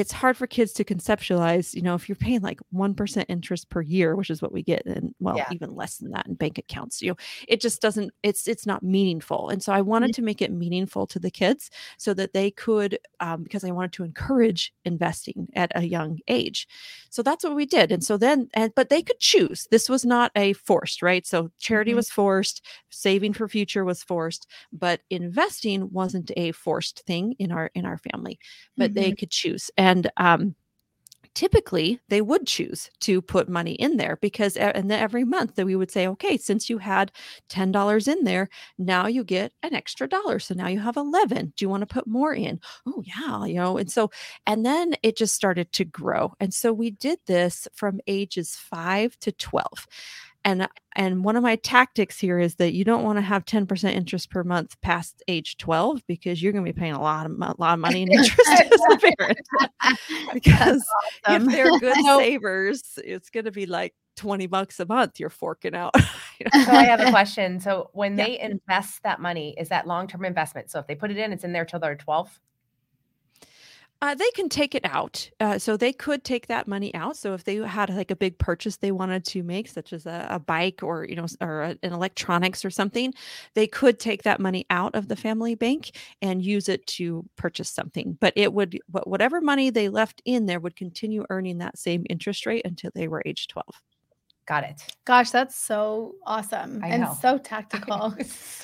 it's 0.00 0.12
hard 0.12 0.36
for 0.36 0.46
kids 0.46 0.74
to 0.74 0.84
conceptualize, 0.84 1.72
you 1.72 1.80
know, 1.80 1.94
if 1.94 2.06
you're 2.06 2.16
paying 2.16 2.42
like 2.42 2.60
1% 2.74 3.24
interest 3.28 3.70
per 3.70 3.80
year, 3.80 4.14
which 4.14 4.28
is 4.28 4.42
what 4.42 4.52
we 4.52 4.62
get 4.62 4.84
and 4.84 5.14
well, 5.20 5.38
yeah. 5.38 5.48
even 5.52 5.74
less 5.74 5.96
than 5.96 6.10
that 6.10 6.26
in 6.26 6.34
bank 6.34 6.58
accounts, 6.58 7.00
you 7.00 7.08
know, 7.08 7.16
it 7.48 7.62
just 7.62 7.80
doesn't 7.80 8.12
it's 8.22 8.46
it's 8.46 8.66
not 8.66 8.82
meaningful. 8.82 9.48
And 9.48 9.62
so 9.62 9.72
I 9.72 9.80
wanted 9.80 10.12
to 10.14 10.22
make 10.22 10.42
it 10.42 10.52
meaningful 10.52 11.06
to 11.06 11.18
the 11.18 11.30
kids 11.30 11.70
so 11.96 12.12
that 12.12 12.34
they 12.34 12.50
could 12.50 12.98
um, 13.20 13.42
because 13.42 13.64
I 13.64 13.70
wanted 13.70 13.92
to 13.92 14.04
encourage 14.04 14.70
investing 14.84 15.48
at 15.56 15.72
a 15.74 15.86
young 15.86 16.18
age. 16.28 16.68
So 17.08 17.22
that's 17.22 17.42
what 17.42 17.56
we 17.56 17.64
did. 17.64 17.90
And 17.90 18.04
so 18.04 18.18
then 18.18 18.50
and 18.52 18.74
but 18.76 18.90
they 18.90 19.00
could 19.00 19.18
choose. 19.18 19.66
This 19.70 19.88
was 19.88 20.04
not 20.04 20.30
a 20.36 20.52
forced, 20.52 21.00
right? 21.00 21.26
So 21.26 21.50
charity 21.58 21.92
mm-hmm. 21.92 21.96
was 21.96 22.10
forced, 22.10 22.62
saving 22.90 23.32
for 23.32 23.48
future 23.48 23.84
was 23.86 24.02
forced, 24.02 24.46
but 24.72 25.00
investing 25.08 25.90
wasn't 25.90 26.32
a 26.36 26.52
forced 26.52 27.00
thing 27.06 27.34
in 27.38 27.50
our 27.50 27.70
in 27.74 27.86
our 27.86 27.96
family, 27.96 28.38
but 28.76 28.90
mm-hmm. 28.90 29.00
they 29.00 29.12
could 29.12 29.30
choose. 29.30 29.70
And 29.78 29.85
and 29.86 30.10
um, 30.16 30.54
typically 31.34 32.00
they 32.08 32.22
would 32.22 32.46
choose 32.46 32.90
to 33.00 33.20
put 33.20 33.48
money 33.48 33.72
in 33.72 33.98
there 33.98 34.16
because 34.22 34.56
and 34.56 34.90
then 34.90 34.98
every 35.00 35.24
month 35.24 35.54
that 35.56 35.66
we 35.66 35.76
would 35.76 35.90
say 35.90 36.08
okay 36.08 36.36
since 36.38 36.70
you 36.70 36.78
had 36.78 37.12
$10 37.50 38.08
in 38.08 38.24
there 38.24 38.48
now 38.78 39.06
you 39.06 39.22
get 39.22 39.52
an 39.62 39.74
extra 39.74 40.08
dollar. 40.08 40.38
So 40.38 40.54
now 40.54 40.68
you 40.68 40.80
have 40.80 40.96
11 40.96 41.52
do 41.56 41.64
you 41.64 41.68
want 41.68 41.82
to 41.82 41.94
put 41.94 42.06
more 42.06 42.32
in? 42.34 42.58
Oh 42.86 43.02
yeah 43.04 43.44
you 43.44 43.54
know 43.56 43.76
and 43.76 43.90
so 43.90 44.10
and 44.46 44.64
then 44.64 44.94
it 45.02 45.16
just 45.16 45.34
started 45.34 45.72
to 45.72 45.84
grow. 45.84 46.32
And 46.40 46.54
so 46.54 46.72
we 46.72 46.90
did 46.90 47.18
this 47.26 47.68
from 47.74 48.00
ages 48.06 48.56
5 48.56 49.18
to 49.20 49.32
12 49.32 49.86
and 50.46 50.62
uh, 50.62 50.68
and 50.94 51.24
one 51.24 51.36
of 51.36 51.42
my 51.42 51.56
tactics 51.56 52.18
here 52.18 52.38
is 52.38 52.54
that 52.54 52.72
you 52.72 52.84
don't 52.84 53.02
want 53.02 53.18
to 53.18 53.22
have 53.22 53.44
10% 53.44 53.92
interest 53.92 54.30
per 54.30 54.44
month 54.44 54.80
past 54.80 55.22
age 55.28 55.58
12 55.58 56.00
because 56.06 56.42
you're 56.42 56.52
going 56.52 56.64
to 56.64 56.72
be 56.72 56.78
paying 56.78 56.94
a 56.94 57.02
lot 57.02 57.26
of 57.26 57.32
a 57.32 57.54
lot 57.58 57.74
of 57.74 57.80
money 57.80 58.02
in 58.02 58.12
interest 58.12 58.48
as 58.48 58.80
a 58.90 58.96
parent. 58.96 59.38
Because 60.32 60.84
awesome. 61.26 61.48
if 61.48 61.52
they're 61.52 61.78
good 61.78 61.96
savers 62.18 62.98
it's 63.04 63.30
going 63.30 63.44
to 63.44 63.50
be 63.50 63.66
like 63.66 63.94
20 64.16 64.46
bucks 64.46 64.80
a 64.80 64.86
month 64.86 65.20
you're 65.20 65.30
forking 65.30 65.74
out 65.74 65.94
so 66.00 66.72
i 66.72 66.84
have 66.84 67.00
a 67.00 67.10
question. 67.10 67.60
So 67.60 67.90
when 67.92 68.16
yeah. 68.16 68.24
they 68.24 68.40
invest 68.40 69.02
that 69.02 69.20
money 69.20 69.54
is 69.58 69.68
that 69.68 69.86
long-term 69.86 70.24
investment? 70.24 70.70
So 70.70 70.78
if 70.78 70.86
they 70.86 70.94
put 70.94 71.10
it 71.10 71.18
in 71.18 71.32
it's 71.32 71.44
in 71.44 71.52
there 71.52 71.64
till 71.64 71.80
they're 71.80 71.96
12 71.96 72.40
uh, 74.02 74.14
they 74.14 74.30
can 74.32 74.48
take 74.48 74.74
it 74.74 74.84
out. 74.84 75.28
Uh, 75.40 75.58
so 75.58 75.76
they 75.76 75.92
could 75.92 76.22
take 76.22 76.48
that 76.48 76.68
money 76.68 76.94
out. 76.94 77.16
So 77.16 77.32
if 77.34 77.44
they 77.44 77.56
had 77.56 77.88
like 77.90 78.10
a 78.10 78.16
big 78.16 78.38
purchase 78.38 78.76
they 78.76 78.92
wanted 78.92 79.24
to 79.26 79.42
make, 79.42 79.68
such 79.68 79.92
as 79.92 80.04
a, 80.06 80.26
a 80.30 80.38
bike 80.38 80.82
or 80.82 81.04
you 81.04 81.16
know 81.16 81.26
or 81.40 81.62
a, 81.62 81.76
an 81.82 81.92
electronics 81.92 82.64
or 82.64 82.70
something, 82.70 83.14
they 83.54 83.66
could 83.66 83.98
take 83.98 84.22
that 84.24 84.38
money 84.40 84.66
out 84.70 84.94
of 84.94 85.08
the 85.08 85.16
family 85.16 85.54
bank 85.54 85.92
and 86.20 86.44
use 86.44 86.68
it 86.68 86.86
to 86.88 87.24
purchase 87.36 87.70
something. 87.70 88.18
But 88.20 88.34
it 88.36 88.52
would 88.52 88.78
whatever 89.04 89.40
money 89.40 89.70
they 89.70 89.88
left 89.88 90.20
in 90.24 90.46
there 90.46 90.60
would 90.60 90.76
continue 90.76 91.24
earning 91.30 91.58
that 91.58 91.78
same 91.78 92.04
interest 92.10 92.44
rate 92.44 92.66
until 92.66 92.90
they 92.94 93.08
were 93.08 93.22
age 93.24 93.48
twelve. 93.48 93.80
Got 94.46 94.64
it. 94.64 94.82
Gosh, 95.04 95.30
that's 95.30 95.56
so 95.56 96.14
awesome 96.24 96.80
I 96.84 96.88
and 96.88 97.02
know. 97.02 97.16
so 97.20 97.38
tactical. 97.44 98.14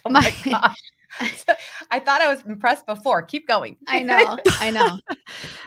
oh 0.05 0.11
my 0.11 0.33
gosh. 0.45 0.77
I 1.91 1.99
thought 1.99 2.21
I 2.21 2.33
was 2.33 2.43
impressed 2.43 2.87
before. 2.87 3.23
Keep 3.23 3.49
going. 3.49 3.77
I 3.87 4.03
know. 4.03 4.39
I 4.61 4.71
know. 4.71 4.99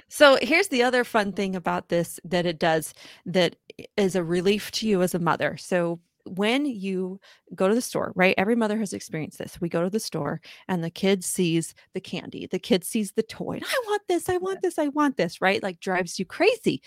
so 0.08 0.38
here's 0.42 0.70
the 0.70 0.84
other 0.84 1.04
fun 1.04 1.32
thing 1.32 1.56
about 1.56 1.90
this 1.90 2.20
that 2.24 2.46
it 2.46 2.60
does 2.60 2.94
that 3.26 3.56
is 3.98 4.16
a 4.16 4.24
relief 4.24 4.72
to 4.72 4.88
you 4.88 5.02
as 5.02 5.14
a 5.14 5.20
mother. 5.20 5.58
So 5.58 6.00
when 6.26 6.66
you 6.66 7.20
go 7.54 7.68
to 7.68 7.76
the 7.76 7.82
store, 7.82 8.12
right? 8.16 8.36
Every 8.38 8.56
mother 8.56 8.80
has 8.80 8.94
experienced 8.94 9.38
this. 9.38 9.62
We 9.62 9.70
go 9.70 9.84
to 9.84 9.90
the 9.90 10.00
store 10.00 10.42
and 10.68 10.84
the 10.84 10.90
kid 10.90 11.24
sees 11.24 11.76
the 11.94 12.02
candy, 12.02 12.48
the 12.48 12.60
kid 12.60 12.84
sees 12.84 13.12
the 13.12 13.24
toy. 13.24 13.60
I 13.64 13.82
want 13.86 14.02
this, 14.08 14.28
I 14.28 14.38
want 14.38 14.62
this, 14.62 14.80
I 14.80 14.88
want 14.88 15.18
this, 15.18 15.40
right? 15.40 15.62
Like 15.62 15.80
drives 15.80 16.18
you 16.18 16.26
crazy. 16.26 16.82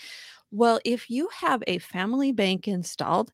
Well, 0.51 0.79
if 0.83 1.09
you 1.09 1.29
have 1.33 1.63
a 1.67 1.77
family 1.77 2.31
bank 2.31 2.67
installed, 2.67 3.31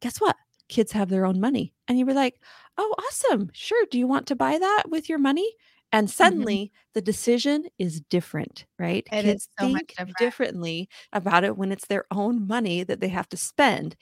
guess 0.00 0.20
what? 0.20 0.36
Kids 0.74 0.90
have 0.90 1.08
their 1.08 1.24
own 1.24 1.38
money. 1.38 1.72
And 1.86 1.96
you 1.96 2.04
be 2.04 2.14
like, 2.14 2.40
oh, 2.78 2.94
awesome. 2.98 3.48
Sure. 3.52 3.86
Do 3.92 3.98
you 3.98 4.08
want 4.08 4.26
to 4.26 4.34
buy 4.34 4.58
that 4.58 4.84
with 4.88 5.08
your 5.08 5.20
money? 5.20 5.48
And 5.92 6.08
mm-hmm. 6.08 6.12
suddenly 6.12 6.56
mm-hmm. 6.56 6.90
the 6.94 7.00
decision 7.00 7.66
is 7.78 8.00
different, 8.00 8.66
right? 8.76 9.06
It 9.12 9.22
Kids 9.22 9.48
so 9.56 9.66
think 9.66 9.88
different. 9.90 10.16
differently 10.18 10.88
about 11.12 11.44
it 11.44 11.56
when 11.56 11.70
it's 11.70 11.86
their 11.86 12.06
own 12.10 12.48
money 12.48 12.82
that 12.82 12.98
they 12.98 13.06
have 13.06 13.28
to 13.28 13.36
spend. 13.36 13.94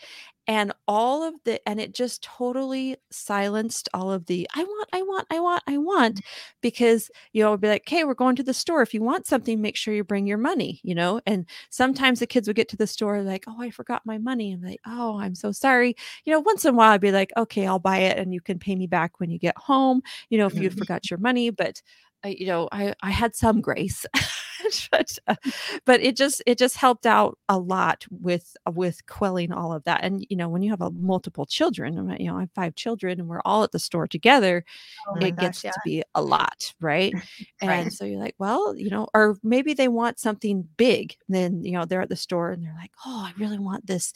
And 0.48 0.72
all 0.88 1.22
of 1.22 1.34
the 1.44 1.66
and 1.68 1.80
it 1.80 1.94
just 1.94 2.22
totally 2.22 2.96
silenced 3.10 3.88
all 3.94 4.10
of 4.10 4.26
the 4.26 4.48
i 4.54 4.64
want 4.64 4.88
i 4.92 5.02
want 5.02 5.26
i 5.30 5.38
want 5.38 5.62
i 5.68 5.78
want 5.78 6.20
because 6.60 7.10
you 7.32 7.42
know 7.42 7.56
be 7.56 7.68
like 7.68 7.82
okay 7.82 8.04
we're 8.04 8.14
going 8.14 8.34
to 8.34 8.42
the 8.42 8.54
store 8.54 8.82
if 8.82 8.92
you 8.92 9.02
want 9.02 9.26
something 9.26 9.60
make 9.60 9.76
sure 9.76 9.94
you 9.94 10.02
bring 10.02 10.26
your 10.26 10.38
money 10.38 10.80
you 10.82 10.94
know 10.94 11.20
and 11.26 11.46
sometimes 11.70 12.18
the 12.18 12.26
kids 12.26 12.48
would 12.48 12.56
get 12.56 12.68
to 12.68 12.76
the 12.76 12.86
store 12.86 13.22
like 13.22 13.44
oh 13.46 13.56
i 13.60 13.70
forgot 13.70 14.02
my 14.04 14.18
money 14.18 14.52
i'm 14.52 14.62
like 14.62 14.80
oh 14.86 15.18
i'm 15.20 15.34
so 15.34 15.52
sorry 15.52 15.94
you 16.24 16.32
know 16.32 16.40
once 16.40 16.64
in 16.64 16.74
a 16.74 16.76
while 16.76 16.92
i'd 16.92 17.00
be 17.00 17.12
like 17.12 17.30
okay 17.36 17.66
i'll 17.66 17.78
buy 17.78 17.98
it 17.98 18.18
and 18.18 18.34
you 18.34 18.40
can 18.40 18.58
pay 18.58 18.74
me 18.74 18.86
back 18.86 19.20
when 19.20 19.30
you 19.30 19.38
get 19.38 19.56
home 19.56 20.02
you 20.28 20.38
know 20.38 20.46
if 20.46 20.54
you 20.54 20.68
mm-hmm. 20.68 20.78
forgot 20.78 21.10
your 21.10 21.18
money 21.18 21.50
but 21.50 21.80
I, 22.24 22.28
you 22.38 22.46
know 22.46 22.68
i 22.72 22.94
i 23.02 23.10
had 23.10 23.34
some 23.34 23.60
grace 23.60 24.06
but 24.90 25.18
uh, 25.26 25.34
but 25.84 26.00
it 26.00 26.16
just 26.16 26.42
it 26.46 26.58
just 26.58 26.76
helped 26.76 27.06
out 27.06 27.38
a 27.48 27.58
lot 27.58 28.04
with 28.10 28.56
uh, 28.66 28.70
with 28.70 29.04
quelling 29.06 29.52
all 29.52 29.72
of 29.72 29.84
that 29.84 30.02
and 30.02 30.24
you 30.28 30.36
know 30.36 30.48
when 30.48 30.62
you 30.62 30.70
have 30.70 30.80
a 30.80 30.90
multiple 30.90 31.46
children 31.46 32.16
you 32.18 32.26
know 32.30 32.36
i 32.36 32.40
have 32.40 32.50
five 32.54 32.74
children 32.74 33.20
and 33.20 33.28
we're 33.28 33.42
all 33.44 33.62
at 33.64 33.72
the 33.72 33.78
store 33.78 34.06
together 34.06 34.64
oh 35.08 35.16
it 35.16 35.36
gosh, 35.36 35.44
gets 35.44 35.64
yeah. 35.64 35.70
to 35.70 35.80
be 35.84 36.02
a 36.14 36.22
lot 36.22 36.72
right 36.80 37.12
and 37.60 37.70
right. 37.70 37.92
so 37.92 38.04
you're 38.04 38.20
like 38.20 38.34
well 38.38 38.76
you 38.76 38.90
know 38.90 39.08
or 39.14 39.36
maybe 39.42 39.74
they 39.74 39.88
want 39.88 40.18
something 40.18 40.66
big 40.76 41.16
then 41.28 41.64
you 41.64 41.72
know 41.72 41.84
they're 41.84 42.02
at 42.02 42.08
the 42.08 42.16
store 42.16 42.50
and 42.50 42.64
they're 42.64 42.76
like 42.78 42.92
oh 43.06 43.28
i 43.28 43.32
really 43.40 43.58
want 43.58 43.86
this 43.86 44.12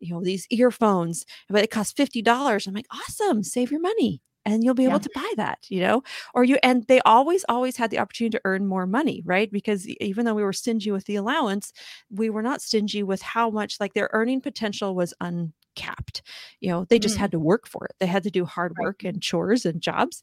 you 0.00 0.12
know 0.12 0.22
these 0.22 0.46
earphones 0.50 1.24
but 1.48 1.64
it 1.64 1.70
costs 1.70 1.92
$50 1.92 2.66
i'm 2.66 2.74
like 2.74 2.86
awesome 2.90 3.42
save 3.42 3.70
your 3.70 3.80
money 3.80 4.20
and 4.44 4.64
you'll 4.64 4.74
be 4.74 4.84
able 4.84 4.94
yeah. 4.94 4.98
to 4.98 5.10
buy 5.14 5.32
that 5.36 5.58
you 5.68 5.80
know 5.80 6.02
or 6.34 6.44
you 6.44 6.58
and 6.62 6.84
they 6.88 7.00
always 7.00 7.44
always 7.48 7.76
had 7.76 7.90
the 7.90 7.98
opportunity 7.98 8.36
to 8.36 8.42
earn 8.44 8.66
more 8.66 8.86
money 8.86 9.22
right 9.24 9.50
because 9.52 9.86
even 9.88 10.24
though 10.24 10.34
we 10.34 10.42
were 10.42 10.52
stingy 10.52 10.90
with 10.90 11.04
the 11.04 11.16
allowance 11.16 11.72
we 12.10 12.30
were 12.30 12.42
not 12.42 12.62
stingy 12.62 13.02
with 13.02 13.22
how 13.22 13.50
much 13.50 13.76
like 13.80 13.94
their 13.94 14.10
earning 14.12 14.40
potential 14.40 14.94
was 14.94 15.14
uncapped 15.20 16.22
you 16.60 16.70
know 16.70 16.84
they 16.84 16.98
just 16.98 17.16
mm. 17.16 17.20
had 17.20 17.30
to 17.30 17.38
work 17.38 17.66
for 17.66 17.86
it 17.86 17.96
they 18.00 18.06
had 18.06 18.22
to 18.22 18.30
do 18.30 18.44
hard 18.44 18.72
work 18.78 19.00
right. 19.02 19.14
and 19.14 19.22
chores 19.22 19.66
and 19.66 19.80
jobs 19.80 20.22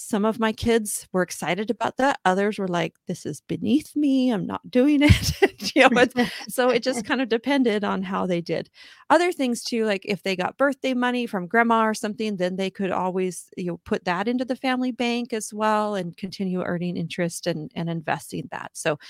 some 0.00 0.24
of 0.24 0.38
my 0.38 0.52
kids 0.52 1.08
were 1.12 1.22
excited 1.22 1.72
about 1.72 1.96
that. 1.96 2.20
Others 2.24 2.60
were 2.60 2.68
like, 2.68 2.94
this 3.08 3.26
is 3.26 3.40
beneath 3.40 3.96
me. 3.96 4.30
I'm 4.30 4.46
not 4.46 4.70
doing 4.70 5.00
it. 5.02 5.74
you 5.74 5.88
know, 5.88 6.06
so 6.48 6.70
it 6.70 6.84
just 6.84 7.04
kind 7.04 7.20
of 7.20 7.28
depended 7.28 7.82
on 7.82 8.04
how 8.04 8.24
they 8.24 8.40
did. 8.40 8.70
Other 9.10 9.32
things 9.32 9.64
too, 9.64 9.86
like 9.86 10.02
if 10.04 10.22
they 10.22 10.36
got 10.36 10.56
birthday 10.56 10.94
money 10.94 11.26
from 11.26 11.48
grandma 11.48 11.84
or 11.84 11.94
something, 11.94 12.36
then 12.36 12.54
they 12.54 12.70
could 12.70 12.92
always, 12.92 13.50
you 13.56 13.66
know, 13.66 13.78
put 13.78 14.04
that 14.04 14.28
into 14.28 14.44
the 14.44 14.54
family 14.54 14.92
bank 14.92 15.32
as 15.32 15.52
well 15.52 15.96
and 15.96 16.16
continue 16.16 16.62
earning 16.62 16.96
interest 16.96 17.48
and, 17.48 17.72
and 17.74 17.90
investing 17.90 18.48
that. 18.52 18.70
So 18.74 19.00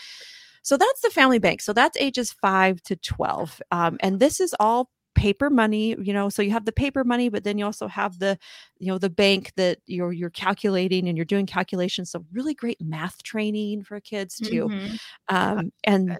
so 0.62 0.76
that's 0.78 1.02
the 1.02 1.10
family 1.10 1.38
bank. 1.38 1.60
So 1.60 1.72
that's 1.72 1.96
ages 1.98 2.32
five 2.32 2.82
to 2.84 2.96
12. 2.96 3.60
Um, 3.70 3.98
and 4.00 4.20
this 4.20 4.40
is 4.40 4.54
all 4.58 4.90
paper 5.18 5.50
money 5.50 5.96
you 6.00 6.12
know 6.12 6.28
so 6.28 6.42
you 6.42 6.52
have 6.52 6.64
the 6.64 6.70
paper 6.70 7.02
money 7.02 7.28
but 7.28 7.42
then 7.42 7.58
you 7.58 7.64
also 7.64 7.88
have 7.88 8.20
the 8.20 8.38
you 8.78 8.86
know 8.86 8.98
the 8.98 9.10
bank 9.10 9.52
that 9.56 9.78
you're 9.86 10.12
you're 10.12 10.30
calculating 10.30 11.08
and 11.08 11.18
you're 11.18 11.24
doing 11.24 11.44
calculations 11.44 12.08
so 12.08 12.24
really 12.32 12.54
great 12.54 12.80
math 12.80 13.20
training 13.24 13.82
for 13.82 13.98
kids 14.00 14.36
too 14.36 14.68
mm-hmm. 14.68 14.94
um, 15.34 15.72
and 15.82 16.16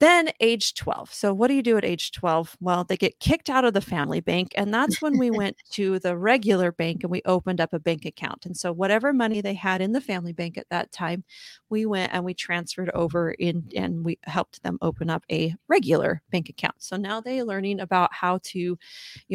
then 0.00 0.30
age 0.40 0.74
12. 0.74 1.12
So 1.12 1.32
what 1.34 1.48
do 1.48 1.54
you 1.54 1.62
do 1.62 1.76
at 1.76 1.84
age 1.84 2.10
12? 2.12 2.56
Well, 2.60 2.84
they 2.84 2.96
get 2.96 3.20
kicked 3.20 3.50
out 3.50 3.66
of 3.66 3.74
the 3.74 3.82
family 3.82 4.20
bank. 4.20 4.52
And 4.56 4.72
that's 4.72 5.02
when 5.02 5.18
we 5.18 5.30
went 5.30 5.58
to 5.72 5.98
the 5.98 6.16
regular 6.16 6.72
bank 6.72 7.02
and 7.02 7.10
we 7.10 7.20
opened 7.26 7.60
up 7.60 7.74
a 7.74 7.78
bank 7.78 8.06
account. 8.06 8.46
And 8.46 8.56
so 8.56 8.72
whatever 8.72 9.12
money 9.12 9.42
they 9.42 9.52
had 9.52 9.82
in 9.82 9.92
the 9.92 10.00
family 10.00 10.32
bank 10.32 10.56
at 10.56 10.68
that 10.70 10.90
time, 10.90 11.22
we 11.68 11.84
went 11.84 12.12
and 12.14 12.24
we 12.24 12.32
transferred 12.32 12.90
over 12.94 13.32
in 13.32 13.70
and 13.76 14.02
we 14.04 14.18
helped 14.24 14.62
them 14.62 14.78
open 14.80 15.10
up 15.10 15.22
a 15.30 15.54
regular 15.68 16.22
bank 16.30 16.48
account. 16.48 16.76
So 16.78 16.96
now 16.96 17.20
they're 17.20 17.44
learning 17.44 17.80
about 17.80 18.12
how 18.14 18.40
to, 18.44 18.58
you 18.58 18.78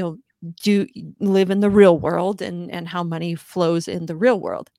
know, 0.03 0.17
do 0.61 0.87
live 1.19 1.49
in 1.49 1.59
the 1.59 1.69
real 1.69 1.97
world 1.97 2.41
and 2.41 2.69
and 2.71 2.87
how 2.87 3.03
money 3.03 3.35
flows 3.35 3.87
in 3.87 4.05
the 4.05 4.15
real 4.15 4.39
world. 4.39 4.69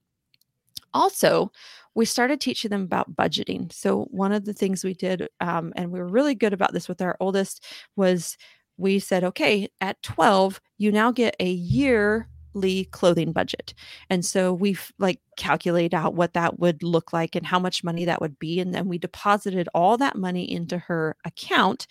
Also, 0.95 1.53
we 1.97 2.05
started 2.05 2.41
teaching 2.41 2.69
them 2.69 2.83
about 2.83 3.17
budgeting. 3.17 3.73
So, 3.73 4.03
one 4.11 4.31
of 4.31 4.45
the 4.45 4.53
things 4.53 4.85
we 4.85 4.95
did, 4.95 5.29
um, 5.41 5.73
and 5.75 5.91
we 5.91 5.99
were 5.99 6.07
really 6.07 6.35
good 6.35 6.53
about 6.53 6.73
this 6.75 6.89
with 6.89 7.01
our 7.01 7.17
oldest, 7.19 7.65
was 7.97 8.37
we 8.77 8.99
said, 8.99 9.25
okay, 9.25 9.69
at 9.81 10.03
12, 10.03 10.61
you 10.77 10.93
now 10.93 11.11
get 11.11 11.35
a 11.41 11.49
yearly 11.51 12.85
clothing 12.91 13.33
budget. 13.33 13.73
And 14.11 14.23
so 14.23 14.53
we've 14.53 14.93
like 14.99 15.21
calculate 15.39 15.95
out 15.95 16.15
what 16.15 16.35
that 16.35 16.59
would 16.59 16.83
look 16.83 17.15
like 17.15 17.35
and 17.35 17.47
how 17.47 17.59
much 17.59 17.83
money 17.83 18.05
that 18.05 18.21
would 18.21 18.39
be. 18.39 18.61
And 18.61 18.75
then 18.75 18.87
we 18.87 18.99
deposited 18.99 19.67
all 19.73 19.97
that 19.97 20.17
money 20.17 20.51
into 20.51 20.77
her 20.77 21.17
account 21.25 21.87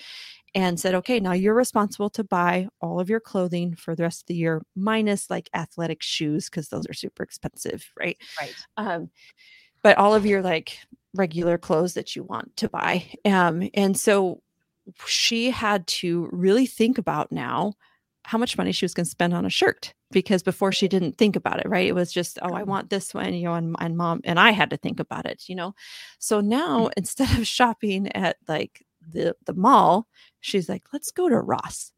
and 0.54 0.80
said, 0.80 0.94
okay, 0.94 1.20
now 1.20 1.34
you're 1.34 1.56
responsible 1.56 2.12
to 2.12 2.24
buy 2.24 2.68
all 2.80 3.00
of 3.00 3.10
your 3.10 3.20
clothing 3.20 3.76
for 3.76 3.96
the 3.96 4.04
rest 4.04 4.22
of 4.22 4.28
the 4.28 4.36
year, 4.36 4.62
minus 4.76 5.32
like 5.32 5.50
athletic 5.56 6.04
shoes, 6.04 6.50
because 6.50 6.70
those 6.70 6.88
are 6.88 6.94
super 6.94 7.24
expensive, 7.24 7.92
right? 8.00 8.18
Right. 8.40 8.54
Um, 8.78 9.10
but 9.86 10.00
all 10.00 10.16
of 10.16 10.26
your 10.26 10.42
like 10.42 10.80
regular 11.14 11.60
clothes 11.60 11.94
that 11.94 12.16
you 12.16 12.24
want 12.24 12.58
to 12.58 12.68
buy. 12.68 13.06
Um, 13.24 13.70
and 13.76 13.96
so 13.96 14.42
she 15.06 15.52
had 15.52 15.86
to 15.86 16.28
really 16.32 16.66
think 16.66 16.98
about 16.98 17.32
now 17.32 17.74
how 18.24 18.40
much 18.40 18.58
money 18.58 18.72
she 18.72 18.84
was 18.84 18.96
going 18.96 19.04
to 19.04 19.10
spend 19.12 19.32
on 19.32 19.46
a 19.46 19.50
shirt 19.52 19.94
because 20.10 20.42
before 20.42 20.72
she 20.72 20.88
didn't 20.88 21.20
think 21.20 21.36
about 21.36 21.60
it, 21.60 21.70
right? 21.70 21.86
It 21.86 21.94
was 21.94 22.12
just, 22.12 22.40
oh, 22.42 22.56
I 22.56 22.64
want 22.64 22.90
this 22.90 23.14
one, 23.14 23.36
you 23.36 23.44
know, 23.44 23.54
and, 23.54 23.76
and 23.80 23.96
mom 23.96 24.22
and 24.24 24.40
I 24.40 24.50
had 24.50 24.72
to 24.72 24.78
think 24.78 25.00
about 25.00 25.28
it, 25.28 25.44
you 25.46 25.54
know. 25.54 25.76
So 26.18 26.42
now 26.42 26.88
mm. 26.88 26.92
instead 26.98 27.38
of 27.38 27.46
shopping 27.46 28.12
at 28.14 28.38
like 28.48 28.84
the 29.08 29.36
the 29.46 29.54
mall, 29.54 30.08
she's 30.40 30.68
like, 30.68 30.82
let's 30.94 31.12
go 31.12 31.30
to 31.30 31.38
Ross. 31.38 31.92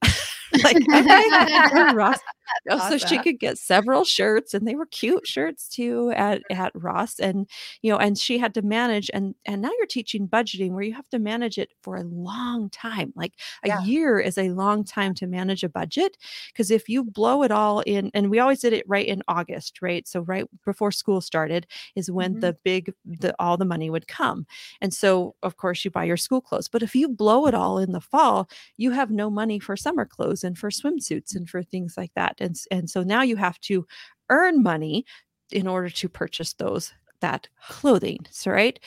like 0.63 0.77
okay, 0.93 1.93
Ross. 1.93 2.19
Awesome. 2.69 2.97
So 2.97 3.07
she 3.07 3.19
could 3.19 3.39
get 3.39 3.57
several 3.57 4.05
shirts, 4.05 4.53
and 4.53 4.65
they 4.65 4.75
were 4.75 4.85
cute 4.85 5.27
shirts 5.27 5.67
too 5.67 6.13
at 6.15 6.41
at 6.49 6.71
Ross. 6.75 7.19
And 7.19 7.45
you 7.81 7.91
know, 7.91 7.97
and 7.97 8.17
she 8.17 8.37
had 8.37 8.53
to 8.53 8.61
manage. 8.61 9.11
And 9.13 9.35
and 9.45 9.61
now 9.61 9.69
you're 9.77 9.85
teaching 9.85 10.29
budgeting 10.29 10.71
where 10.71 10.81
you 10.81 10.93
have 10.93 11.09
to 11.09 11.19
manage 11.19 11.57
it 11.57 11.71
for 11.81 11.97
a 11.97 12.03
long 12.03 12.69
time. 12.69 13.11
Like 13.17 13.33
a 13.65 13.67
yeah. 13.67 13.83
year 13.83 14.17
is 14.19 14.37
a 14.37 14.49
long 14.51 14.85
time 14.85 15.13
to 15.15 15.27
manage 15.27 15.65
a 15.65 15.69
budget 15.69 16.17
because 16.47 16.71
if 16.71 16.87
you 16.87 17.03
blow 17.03 17.43
it 17.43 17.51
all 17.51 17.81
in, 17.81 18.11
and 18.13 18.29
we 18.29 18.39
always 18.39 18.61
did 18.61 18.71
it 18.71 18.85
right 18.87 19.05
in 19.05 19.23
August, 19.27 19.81
right? 19.81 20.07
So 20.07 20.21
right 20.21 20.45
before 20.63 20.91
school 20.91 21.19
started 21.19 21.67
is 21.97 22.09
when 22.09 22.31
mm-hmm. 22.31 22.39
the 22.39 22.57
big 22.63 22.93
the 23.05 23.35
all 23.39 23.57
the 23.57 23.65
money 23.65 23.89
would 23.89 24.07
come. 24.07 24.45
And 24.79 24.93
so 24.93 25.35
of 25.43 25.57
course 25.57 25.83
you 25.83 25.91
buy 25.91 26.05
your 26.05 26.17
school 26.17 26.39
clothes. 26.39 26.69
But 26.69 26.81
if 26.81 26.95
you 26.95 27.09
blow 27.09 27.45
it 27.47 27.53
all 27.53 27.77
in 27.77 27.91
the 27.91 28.01
fall, 28.01 28.49
you 28.77 28.91
have 28.91 29.11
no 29.11 29.29
money 29.29 29.59
for 29.59 29.75
summer 29.75 30.05
clothes 30.05 30.36
and 30.43 30.57
for 30.57 30.69
swimsuits 30.69 31.35
and 31.35 31.49
for 31.49 31.63
things 31.63 31.95
like 31.97 32.11
that 32.15 32.35
and 32.39 32.57
and 32.71 32.89
so 32.89 33.03
now 33.03 33.21
you 33.21 33.35
have 33.35 33.59
to 33.59 33.85
earn 34.29 34.61
money 34.61 35.05
in 35.51 35.67
order 35.67 35.89
to 35.89 36.09
purchase 36.09 36.53
those 36.53 36.93
that 37.19 37.47
clothing 37.67 38.19
so 38.29 38.51
right? 38.51 38.79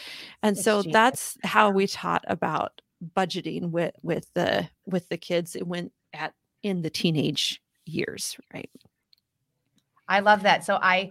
And 0.43 0.57
so 0.57 0.83
that's 0.83 1.37
how 1.43 1.71
we 1.71 1.87
taught 1.87 2.25
about 2.29 2.81
budgeting 3.17 3.71
with 3.71 3.95
with 4.03 4.27
the 4.35 4.69
with 4.87 5.09
the 5.09 5.17
kids 5.17 5.57
it 5.57 5.67
went 5.67 5.93
at 6.13 6.35
in 6.63 6.83
the 6.83 6.91
teenage 6.91 7.61
years 7.87 8.37
right? 8.55 8.71
I 10.09 10.21
love 10.21 10.43
that 10.43 10.65
so 10.65 10.77
i 10.83 11.11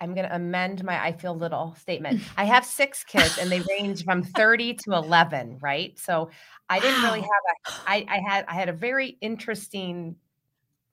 i'm 0.00 0.14
going 0.14 0.26
to 0.26 0.34
amend 0.34 0.82
my 0.84 1.02
i 1.02 1.12
feel 1.12 1.36
little 1.36 1.74
statement 1.80 2.20
i 2.36 2.44
have 2.44 2.64
six 2.64 3.04
kids 3.04 3.38
and 3.38 3.50
they 3.50 3.60
range 3.78 4.04
from 4.04 4.22
30 4.22 4.74
to 4.74 4.92
11 4.92 5.58
right 5.60 5.98
so 5.98 6.30
I 6.68 6.80
didn't 6.80 7.02
really 7.02 7.20
have 7.20 7.28
a 7.28 7.72
I, 7.86 8.04
I 8.08 8.20
had 8.28 8.44
I 8.48 8.54
had 8.54 8.68
a 8.68 8.72
very 8.72 9.16
interesting 9.20 10.16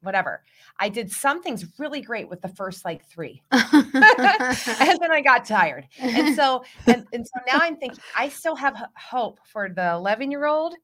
whatever. 0.02 0.44
I 0.80 0.90
did 0.90 1.12
some 1.12 1.42
things 1.42 1.66
really 1.80 2.02
great 2.02 2.30
with 2.30 2.42
the 2.42 2.50
first 2.50 2.84
like 2.86 3.06
three. 3.06 3.42
and 3.52 3.72
then 3.94 5.12
I 5.12 5.22
got 5.24 5.46
tired. 5.46 5.88
And 6.00 6.36
so 6.36 6.64
and, 6.88 7.06
and 7.14 7.26
so 7.26 7.40
now 7.48 7.60
I'm 7.62 7.78
thinking 7.78 8.00
I 8.16 8.30
still 8.30 8.56
have 8.56 8.76
hope 8.96 9.40
for 9.52 9.70
the 9.70 9.92
11 9.94 10.30
year 10.30 10.46
old 10.46 10.76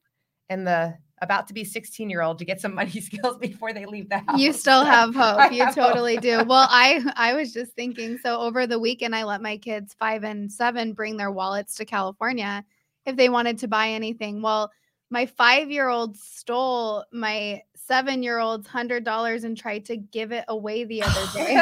and 0.50 0.66
the 0.66 0.98
about 1.22 1.48
to 1.48 1.54
be 1.54 1.64
16 1.64 2.10
year 2.10 2.22
old 2.22 2.40
to 2.40 2.46
get 2.46 2.62
some 2.62 2.74
money 2.74 2.92
skills 3.02 3.38
before 3.38 3.74
they 3.74 3.86
leave 3.86 4.10
the 4.10 4.20
house. 4.20 4.40
You 4.40 4.54
still 4.54 4.84
have 4.96 5.16
hope. 5.16 5.52
you 5.52 5.66
have 5.66 5.76
totally 5.76 6.16
hope. 6.16 6.24
do. 6.24 6.44
Well, 6.48 6.68
I 6.70 7.04
I 7.16 7.34
was 7.34 7.54
just 7.54 7.74
thinking 7.74 8.18
so 8.18 8.40
over 8.40 8.66
the 8.66 8.80
weekend 8.80 9.16
I 9.16 9.24
let 9.24 9.42
my 9.42 9.58
kids 9.58 9.96
5 10.00 10.24
and 10.24 10.52
7 10.52 10.94
bring 10.94 11.18
their 11.18 11.32
wallets 11.32 11.76
to 11.76 11.86
California 11.86 12.64
if 13.06 13.16
they 13.16 13.30
wanted 13.30 13.58
to 13.60 13.68
buy 13.68 13.90
anything. 13.90 14.42
Well, 14.42 14.72
my 15.10 15.26
five 15.26 15.72
year 15.72 15.90
old 15.90 16.16
stole 16.18 17.04
my 17.12 17.62
seven 17.76 18.22
year 18.22 18.38
old's 18.38 18.68
hundred 18.68 19.04
dollars 19.04 19.44
and 19.44 19.58
tried 19.58 19.84
to 19.86 19.98
give 19.98 20.32
it 20.32 20.46
away 20.48 20.84
the 20.84 21.02
other 21.02 21.26
day. 21.34 21.60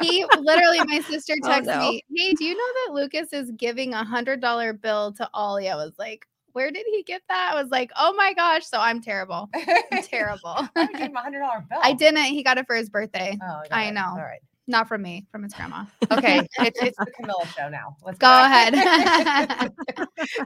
he 0.00 0.24
literally, 0.38 0.80
my 0.86 1.00
sister 1.00 1.34
oh, 1.44 1.48
texted 1.48 1.76
oh, 1.76 1.80
no. 1.80 1.90
me, 1.90 2.02
Hey, 2.16 2.32
do 2.32 2.44
you 2.44 2.56
know 2.56 2.72
that 2.86 2.94
Lucas 2.94 3.32
is 3.32 3.50
giving 3.52 3.92
a 3.92 4.02
hundred 4.02 4.40
dollar 4.40 4.72
bill 4.72 5.12
to 5.12 5.28
Ollie? 5.34 5.68
I 5.68 5.76
was 5.76 5.92
like, 5.98 6.26
where 6.52 6.70
did 6.70 6.84
he 6.90 7.02
get 7.02 7.22
that? 7.28 7.52
I 7.52 7.60
was 7.60 7.70
like, 7.70 7.90
oh 7.96 8.12
my 8.14 8.34
gosh. 8.34 8.66
So 8.66 8.78
I'm 8.78 9.00
terrible. 9.00 9.48
I'm 9.54 10.02
terrible. 10.02 10.68
I 10.76 10.86
gave 10.92 11.06
him 11.06 11.16
a 11.16 11.20
hundred 11.20 11.40
dollar 11.40 11.64
bill. 11.70 11.80
I 11.82 11.92
didn't. 11.92 12.24
He 12.24 12.42
got 12.42 12.58
it 12.58 12.66
for 12.66 12.76
his 12.76 12.88
birthday. 12.88 13.38
Oh, 13.42 13.62
I 13.70 13.90
know. 13.90 14.08
All 14.10 14.16
right. 14.16 14.40
Not 14.68 14.86
from 14.86 15.02
me, 15.02 15.26
from 15.32 15.42
his 15.42 15.52
grandma. 15.52 15.86
Okay, 16.12 16.46
it's, 16.60 16.80
it's 16.80 16.96
the 16.96 17.10
Camilla 17.16 17.44
show 17.56 17.68
now. 17.68 17.96
Let's 18.04 18.18
go, 18.18 18.28
go 18.28 18.44
ahead. 18.44 18.74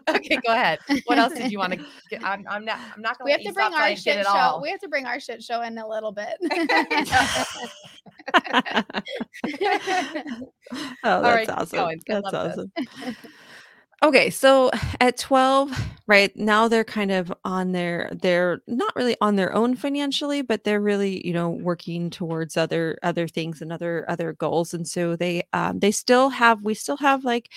okay, 0.09 0.37
go 0.37 0.53
ahead. 0.53 0.79
What 1.05 1.19
else 1.19 1.35
did 1.35 1.53
you 1.53 1.59
want 1.59 1.75
to 1.75 1.85
get? 2.09 2.25
I'm, 2.25 2.47
I'm 2.49 2.65
not. 2.65 2.79
I'm 2.95 3.03
not 3.03 3.19
going. 3.19 3.27
We 3.27 3.33
have 3.33 3.43
to 3.43 3.53
bring 3.53 3.75
our 3.75 3.95
shit 3.95 4.25
show. 4.25 4.31
All. 4.31 4.63
We 4.63 4.71
have 4.71 4.81
to 4.81 4.89
bring 4.89 5.05
our 5.05 5.21
shit 5.21 5.43
show 5.43 5.61
in 5.63 5.77
a 5.77 5.87
little 5.87 6.13
bit. 6.13 6.37
oh, 11.05 11.23
that's 11.23 11.51
awesome. 11.51 12.01
That's 12.07 12.33
awesome. 12.33 12.73
Okay, 14.03 14.29
so 14.29 14.71
at 15.01 15.17
12, 15.17 15.73
right 16.07 16.37
now 16.37 16.69
they're 16.69 16.85
kind 16.85 17.11
of 17.11 17.33
on 17.45 17.73
their 17.73 18.11
they're 18.13 18.61
not 18.67 18.95
really 18.95 19.17
on 19.23 19.37
their 19.37 19.53
own 19.55 19.75
financially, 19.75 20.43
but 20.43 20.65
they're 20.65 20.83
really, 20.83 21.27
you 21.27 21.33
know, 21.33 21.49
working 21.49 22.11
towards 22.11 22.59
other 22.59 22.99
other 23.03 23.27
things 23.27 23.63
and 23.63 23.73
other 23.73 24.05
other 24.09 24.35
goals. 24.35 24.75
And 24.75 24.87
so 24.87 25.17
they 25.17 25.45
um 25.55 25.79
they 25.81 25.91
still 25.91 26.29
have 26.29 26.63
we 26.63 26.75
still 26.75 26.99
have 26.99 27.25
like 27.25 27.51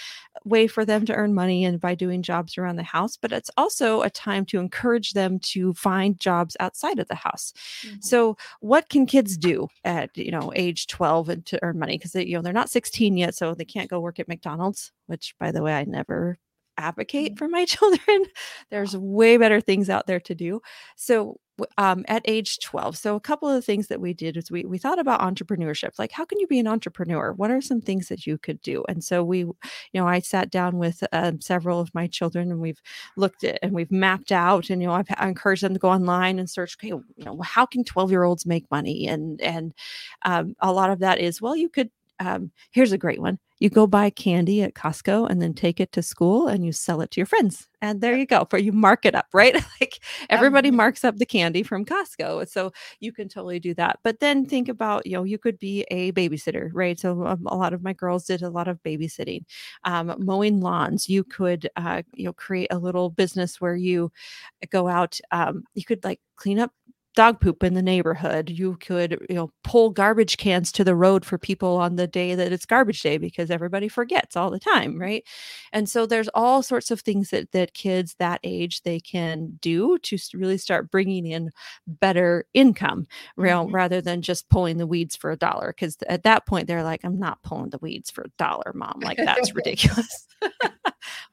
way 0.45 0.65
for 0.67 0.85
them 0.85 1.05
to 1.07 1.13
earn 1.13 1.33
money 1.33 1.65
and 1.65 1.79
by 1.79 1.93
doing 1.93 2.21
jobs 2.23 2.57
around 2.57 2.77
the 2.77 2.83
house, 2.83 3.17
but 3.17 3.33
it's 3.33 3.51
also 3.57 4.01
a 4.01 4.09
time 4.09 4.45
to 4.45 4.59
encourage 4.59 5.11
them 5.11 5.39
to 5.39 5.73
find 5.73 6.19
jobs 6.19 6.55
outside 6.61 6.99
of 6.99 7.07
the 7.09 7.15
house. 7.15 7.53
Mm-hmm. 7.85 7.97
So 7.99 8.37
what 8.61 8.89
can 8.89 9.05
kids 9.05 9.37
do 9.37 9.67
at, 9.83 10.17
you 10.17 10.31
know, 10.31 10.53
age 10.55 10.87
12 10.87 11.29
and 11.29 11.45
to 11.47 11.59
earn 11.63 11.77
money? 11.79 11.97
Because 11.97 12.13
they, 12.13 12.25
you 12.25 12.35
know, 12.37 12.41
they're 12.41 12.53
not 12.53 12.69
16 12.69 13.17
yet, 13.17 13.35
so 13.35 13.53
they 13.53 13.65
can't 13.65 13.89
go 13.89 13.99
work 13.99 14.19
at 14.19 14.27
McDonald's, 14.29 14.91
which 15.09 15.35
by 15.39 15.51
the 15.51 15.61
way, 15.63 15.73
I 15.73 15.83
never 15.85 16.37
advocate 16.79 17.33
mm-hmm. 17.33 17.37
for 17.37 17.47
my 17.47 17.65
children. 17.65 18.25
There's 18.71 18.95
way 18.97 19.37
better 19.37 19.61
things 19.61 19.89
out 19.89 20.07
there 20.07 20.19
to 20.21 20.35
do. 20.35 20.61
So 20.95 21.39
um, 21.77 22.05
at 22.07 22.21
age 22.23 22.59
12. 22.59 22.97
So 22.97 23.15
a 23.17 23.19
couple 23.19 23.49
of 23.49 23.55
the 23.55 23.61
things 23.61 23.87
that 23.87 23.99
we 23.99 24.13
did 24.13 24.37
is 24.37 24.49
we 24.49 24.63
we 24.63 24.77
thought 24.77 24.97
about 24.97 25.19
entrepreneurship. 25.19 25.91
Like 25.99 26.13
how 26.13 26.23
can 26.23 26.39
you 26.39 26.47
be 26.47 26.59
an 26.59 26.67
entrepreneur? 26.67 27.33
What 27.33 27.51
are 27.51 27.59
some 27.59 27.81
things 27.81 28.07
that 28.07 28.25
you 28.25 28.37
could 28.37 28.61
do? 28.61 28.85
And 28.87 29.03
so 29.03 29.25
we, 29.25 29.39
you 29.39 29.55
know, 29.93 30.07
I 30.07 30.19
sat 30.19 30.51
down 30.51 30.77
with 30.77 31.03
um, 31.11 31.41
several 31.41 31.81
of 31.81 31.93
my 31.93 32.07
children 32.07 32.49
and 32.49 32.61
we've 32.61 32.81
looked 33.17 33.43
at 33.43 33.59
and 33.61 33.73
we've 33.73 33.91
mapped 33.91 34.31
out 34.31 34.69
and 34.69 34.81
you 34.81 34.87
know 34.87 34.93
I've 34.93 35.09
encouraged 35.21 35.63
them 35.63 35.73
to 35.73 35.79
go 35.79 35.89
online 35.89 36.39
and 36.39 36.49
search. 36.49 36.77
Okay, 36.79 36.87
you 36.87 37.25
know, 37.25 37.41
how 37.41 37.65
can 37.65 37.83
12 37.83 38.11
year 38.11 38.23
olds 38.23 38.45
make 38.45 38.71
money? 38.71 39.07
And 39.07 39.41
and 39.41 39.73
um, 40.23 40.55
a 40.61 40.71
lot 40.71 40.91
of 40.91 40.99
that 40.99 41.19
is 41.19 41.41
well, 41.41 41.55
you 41.55 41.69
could. 41.69 41.89
Um, 42.21 42.51
here's 42.71 42.91
a 42.91 42.97
great 42.97 43.21
one 43.21 43.39
you 43.59 43.69
go 43.69 43.85
buy 43.87 44.09
candy 44.09 44.61
at 44.61 44.73
Costco 44.73 45.29
and 45.29 45.41
then 45.41 45.53
take 45.53 45.79
it 45.79 45.91
to 45.93 46.01
school 46.01 46.47
and 46.47 46.65
you 46.65 46.71
sell 46.71 47.01
it 47.01 47.11
to 47.11 47.19
your 47.19 47.25
friends. 47.25 47.67
And 47.81 48.01
there 48.01 48.17
you 48.17 48.25
go. 48.25 48.45
For 48.49 48.57
you 48.57 48.71
mark 48.71 49.05
it 49.05 49.15
up, 49.15 49.27
right? 49.33 49.53
like 49.81 49.99
everybody 50.29 50.71
marks 50.71 51.03
up 51.03 51.17
the 51.17 51.25
candy 51.25 51.63
from 51.63 51.85
Costco. 51.85 52.47
So 52.49 52.71
you 52.99 53.11
can 53.11 53.27
totally 53.29 53.59
do 53.59 53.73
that. 53.75 53.99
But 54.03 54.19
then 54.19 54.45
think 54.45 54.69
about, 54.69 55.05
you 55.05 55.13
know, 55.13 55.23
you 55.23 55.37
could 55.37 55.59
be 55.59 55.85
a 55.91 56.11
babysitter, 56.13 56.69
right? 56.73 56.99
So 56.99 57.25
um, 57.25 57.45
a 57.47 57.55
lot 57.55 57.73
of 57.73 57.83
my 57.83 57.93
girls 57.93 58.25
did 58.25 58.41
a 58.41 58.49
lot 58.49 58.67
of 58.67 58.81
babysitting, 58.83 59.43
um, 59.83 60.13
mowing 60.19 60.61
lawns. 60.61 61.09
You 61.09 61.23
could, 61.23 61.69
uh, 61.75 62.03
you 62.13 62.25
know, 62.25 62.33
create 62.33 62.67
a 62.71 62.77
little 62.79 63.09
business 63.09 63.59
where 63.61 63.75
you 63.75 64.11
go 64.69 64.87
out, 64.87 65.19
um, 65.31 65.63
you 65.75 65.85
could 65.85 66.03
like 66.03 66.19
clean 66.35 66.59
up 66.59 66.71
dog 67.19 67.41
poop 67.41 67.65
in 67.65 67.73
the 67.73 67.81
neighborhood. 67.81 68.49
You 68.49 68.77
could, 68.77 69.25
you 69.27 69.35
know, 69.35 69.51
pull 69.65 69.89
garbage 69.89 70.37
cans 70.37 70.71
to 70.71 70.85
the 70.85 70.95
road 70.95 71.25
for 71.25 71.37
people 71.37 71.75
on 71.75 71.97
the 71.97 72.07
day 72.07 72.33
that 72.33 72.53
it's 72.53 72.65
garbage 72.65 73.01
day 73.01 73.17
because 73.17 73.51
everybody 73.51 73.89
forgets 73.89 74.37
all 74.37 74.49
the 74.49 74.57
time, 74.57 74.97
right? 74.97 75.25
And 75.73 75.89
so 75.89 76.05
there's 76.05 76.29
all 76.29 76.63
sorts 76.63 76.91
of 76.91 77.01
things 77.01 77.31
that 77.31 77.51
that 77.51 77.73
kids 77.73 78.15
that 78.19 78.39
age 78.45 78.83
they 78.83 79.01
can 79.01 79.59
do 79.59 79.97
to 79.97 80.17
really 80.33 80.57
start 80.57 80.91
bringing 80.91 81.25
in 81.25 81.51
better 81.85 82.45
income, 82.53 83.05
you 83.37 83.43
know, 83.43 83.65
mm-hmm. 83.65 83.75
rather 83.75 83.99
than 83.99 84.21
just 84.21 84.47
pulling 84.47 84.77
the 84.77 84.87
weeds 84.87 85.17
for 85.17 85.29
a 85.29 85.35
dollar. 85.35 85.73
Because 85.75 85.97
at 86.07 86.23
that 86.23 86.45
point 86.45 86.67
they're 86.67 86.83
like, 86.83 87.01
I'm 87.03 87.19
not 87.19 87.43
pulling 87.43 87.71
the 87.71 87.79
weeds 87.79 88.09
for 88.09 88.21
a 88.21 88.31
dollar, 88.37 88.71
mom. 88.73 89.01
Like 89.01 89.17
that's 89.17 89.53
ridiculous. 89.55 90.25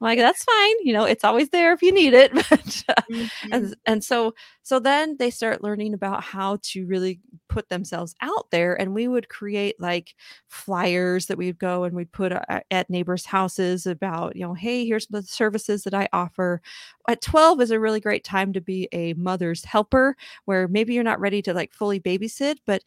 like 0.00 0.18
that's 0.18 0.44
fine 0.44 0.74
you 0.82 0.92
know 0.92 1.04
it's 1.04 1.24
always 1.24 1.48
there 1.50 1.72
if 1.72 1.82
you 1.82 1.92
need 1.92 2.14
it 2.14 2.32
but 2.34 2.84
uh, 2.88 3.02
mm-hmm. 3.10 3.52
and, 3.52 3.76
and 3.86 4.04
so 4.04 4.34
so 4.62 4.78
then 4.78 5.16
they 5.18 5.30
start 5.30 5.62
learning 5.62 5.94
about 5.94 6.22
how 6.22 6.58
to 6.62 6.86
really 6.86 7.20
put 7.48 7.68
themselves 7.68 8.14
out 8.20 8.50
there 8.50 8.78
and 8.80 8.94
we 8.94 9.08
would 9.08 9.28
create 9.28 9.80
like 9.80 10.14
flyers 10.48 11.26
that 11.26 11.38
we'd 11.38 11.58
go 11.58 11.84
and 11.84 11.94
we'd 11.94 12.12
put 12.12 12.32
uh, 12.32 12.60
at 12.70 12.90
neighbors 12.90 13.24
houses 13.24 13.86
about 13.86 14.36
you 14.36 14.42
know 14.44 14.54
hey 14.54 14.84
here's 14.84 15.06
the 15.08 15.22
services 15.22 15.84
that 15.84 15.94
i 15.94 16.08
offer 16.12 16.60
at 17.08 17.20
12 17.20 17.60
is 17.60 17.70
a 17.70 17.80
really 17.80 18.00
great 18.00 18.24
time 18.24 18.52
to 18.52 18.60
be 18.60 18.88
a 18.92 19.14
mother's 19.14 19.64
helper 19.64 20.16
where 20.44 20.68
maybe 20.68 20.94
you're 20.94 21.04
not 21.04 21.20
ready 21.20 21.40
to 21.42 21.54
like 21.54 21.72
fully 21.72 22.00
babysit 22.00 22.56
but 22.66 22.82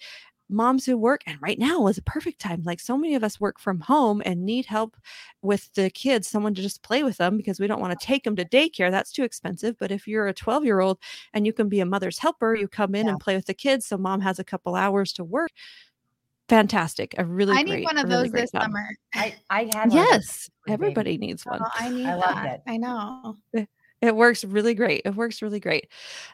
moms 0.50 0.86
who 0.86 0.98
work 0.98 1.22
and 1.28 1.38
right 1.42 1.60
now 1.60 1.88
is 1.88 1.98
a 1.98 2.04
perfect 2.04 2.40
time 2.40 2.62
like 2.64 2.80
so 2.80 2.98
many 2.98 3.16
of 3.16 3.24
us 3.24 3.40
work 3.40 3.60
from 3.60 3.80
home 3.80 4.22
and 4.26 4.44
need 4.44 4.66
help 4.66 4.98
with 5.42 5.72
the 5.74 5.90
kids 5.92 6.28
someone 6.28 6.54
to 6.54 6.62
just 6.62 6.82
play 6.82 7.04
with 7.04 7.18
them 7.18 7.38
because 7.38 7.60
we 7.60 7.68
don't 7.68 7.80
want 7.82 7.98
to 7.98 8.06
take 8.06 8.24
them 8.24 8.36
to 8.36 8.46
daycare 8.46 8.90
that's 8.90 9.12
too 9.12 9.24
expensive 9.24 9.76
but 9.80 9.92
if 9.92 10.08
you're 10.08 10.28
a 10.28 10.34
12 10.34 10.66
year 10.66 10.80
old 10.80 10.98
and 11.34 11.46
you 11.46 11.54
can 11.54 11.70
be 11.70 11.80
a 11.80 11.86
mother's 11.86 12.18
helper 12.18 12.56
you 12.56 12.68
come 12.68 12.96
in 12.96 13.06
yeah. 13.06 13.12
and 13.12 13.20
play 13.20 13.36
with 13.36 13.46
the 13.46 13.54
kids 13.54 13.86
so 13.86 13.98
mom 13.98 14.22
has 14.22 14.40
a 14.40 14.44
couple 14.44 14.76
hours 14.76 15.14
to 15.14 15.24
work 15.24 15.52
fantastic 16.50 17.14
a 17.20 17.26
really 17.26 17.56
i 17.56 17.62
need 17.62 17.84
one 17.84 17.98
of 17.98 18.10
those 18.10 18.32
this 18.32 18.52
job. 18.52 18.64
summer 18.64 18.90
i 19.14 19.36
i 19.52 19.70
had 19.74 19.94
yes 19.94 20.50
everybody 20.68 21.18
needs 21.18 21.46
one 21.46 21.60
oh, 21.64 21.70
i 21.76 21.90
need 21.90 22.08
I 22.08 22.18
that. 22.18 22.46
it 22.48 22.62
i 22.66 22.78
know 22.78 23.38
eh, 23.56 23.66
it 24.02 24.16
works 24.16 24.44
really 24.46 24.74
great. 24.74 25.02
It 25.06 25.16
works 25.16 25.42
really 25.42 25.60
great. 25.60 25.88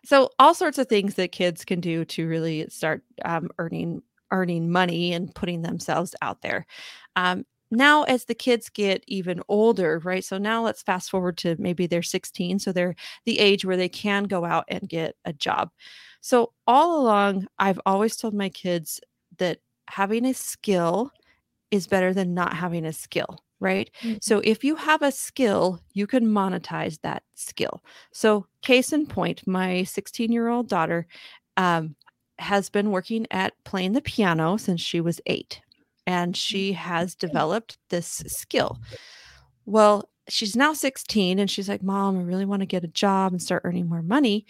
So 0.04 0.30
all 0.39 0.54
sorts 0.54 0.78
of 0.78 0.88
things 0.88 1.15
that 1.15 1.32
kids 1.32 1.65
can 1.65 1.80
do 1.80 2.06
to 2.06 2.28
really 2.28 2.67
start 2.69 3.04
um, 3.23 3.49
earning 3.58 4.01
earning 4.32 4.71
money 4.71 5.13
and 5.13 5.34
putting 5.36 5.62
themselves 5.62 6.15
out 6.21 6.41
there. 6.41 6.65
Um, 7.15 7.45
now, 7.71 8.04
as 8.04 8.25
the 8.25 8.36
kids 8.36 8.69
get 8.69 9.04
even 9.08 9.41
older, 9.47 9.99
right? 9.99 10.23
So 10.23 10.38
now 10.38 10.63
let's 10.63 10.84
fast 10.84 11.10
forward 11.10 11.38
to 11.39 11.56
maybe 11.60 11.88
they're 11.88 12.04
16. 12.04 12.60
So 12.60 12.71
they're 12.71 12.95
the 13.25 13.39
age 13.39 13.65
where 13.65 13.78
they 13.78 13.89
can 13.89 14.23
go 14.25 14.45
out 14.45 14.65
and 14.67 14.88
get 14.89 15.15
a 15.25 15.34
job. 15.34 15.71
So 16.21 16.54
all 16.67 17.01
along, 17.01 17.47
I've 17.60 17.80
always 17.86 18.15
told 18.17 18.34
my 18.34 18.49
kids 18.49 18.99
that 19.38 19.60
having 19.88 20.25
a 20.25 20.34
skill 20.34 21.12
is 21.71 21.88
better 21.88 22.13
than 22.13 22.34
not 22.34 22.54
having 22.56 22.86
a 22.86 22.93
skill 22.93 23.39
right? 23.60 23.89
Mm-hmm. 24.02 24.18
So 24.22 24.41
if 24.44 24.63
you 24.63 24.76
have 24.76 25.02
a 25.02 25.12
skill, 25.12 25.82
you 25.94 26.08
can 26.08 26.26
monetize 26.26 27.00
that 27.02 27.24
skill. 27.36 27.84
So 28.12 28.48
case 28.62 28.94
in 28.94 29.06
point, 29.06 29.46
my 29.48 29.84
16 29.84 30.32
year 30.32 30.48
old 30.48 30.68
daughter 30.68 31.08
um, 31.58 31.96
has 32.39 32.70
been 32.70 32.91
working 32.91 33.28
at 33.32 33.54
playing 33.63 33.94
the 33.94 34.02
piano 34.02 34.58
since 34.58 34.82
she 34.82 35.02
was 35.02 35.22
eight, 35.26 35.62
and 36.06 36.36
she 36.36 36.72
mm-hmm. 36.72 36.80
has 36.80 37.15
developed 37.15 37.78
this 37.89 38.24
skill. 38.28 38.80
Well, 39.65 40.10
she's 40.30 40.56
now 40.56 40.74
16 40.74 41.39
and 41.39 41.50
she's 41.50 41.70
like, 41.70 41.84
Mom, 41.84 42.18
I 42.18 42.24
really 42.24 42.46
want 42.46 42.62
to 42.62 42.68
get 42.68 42.84
a 42.84 42.88
job 42.88 43.32
and 43.32 43.41
start 43.41 43.62
earning 43.65 43.88
more 43.88 44.02
money. 44.02 44.46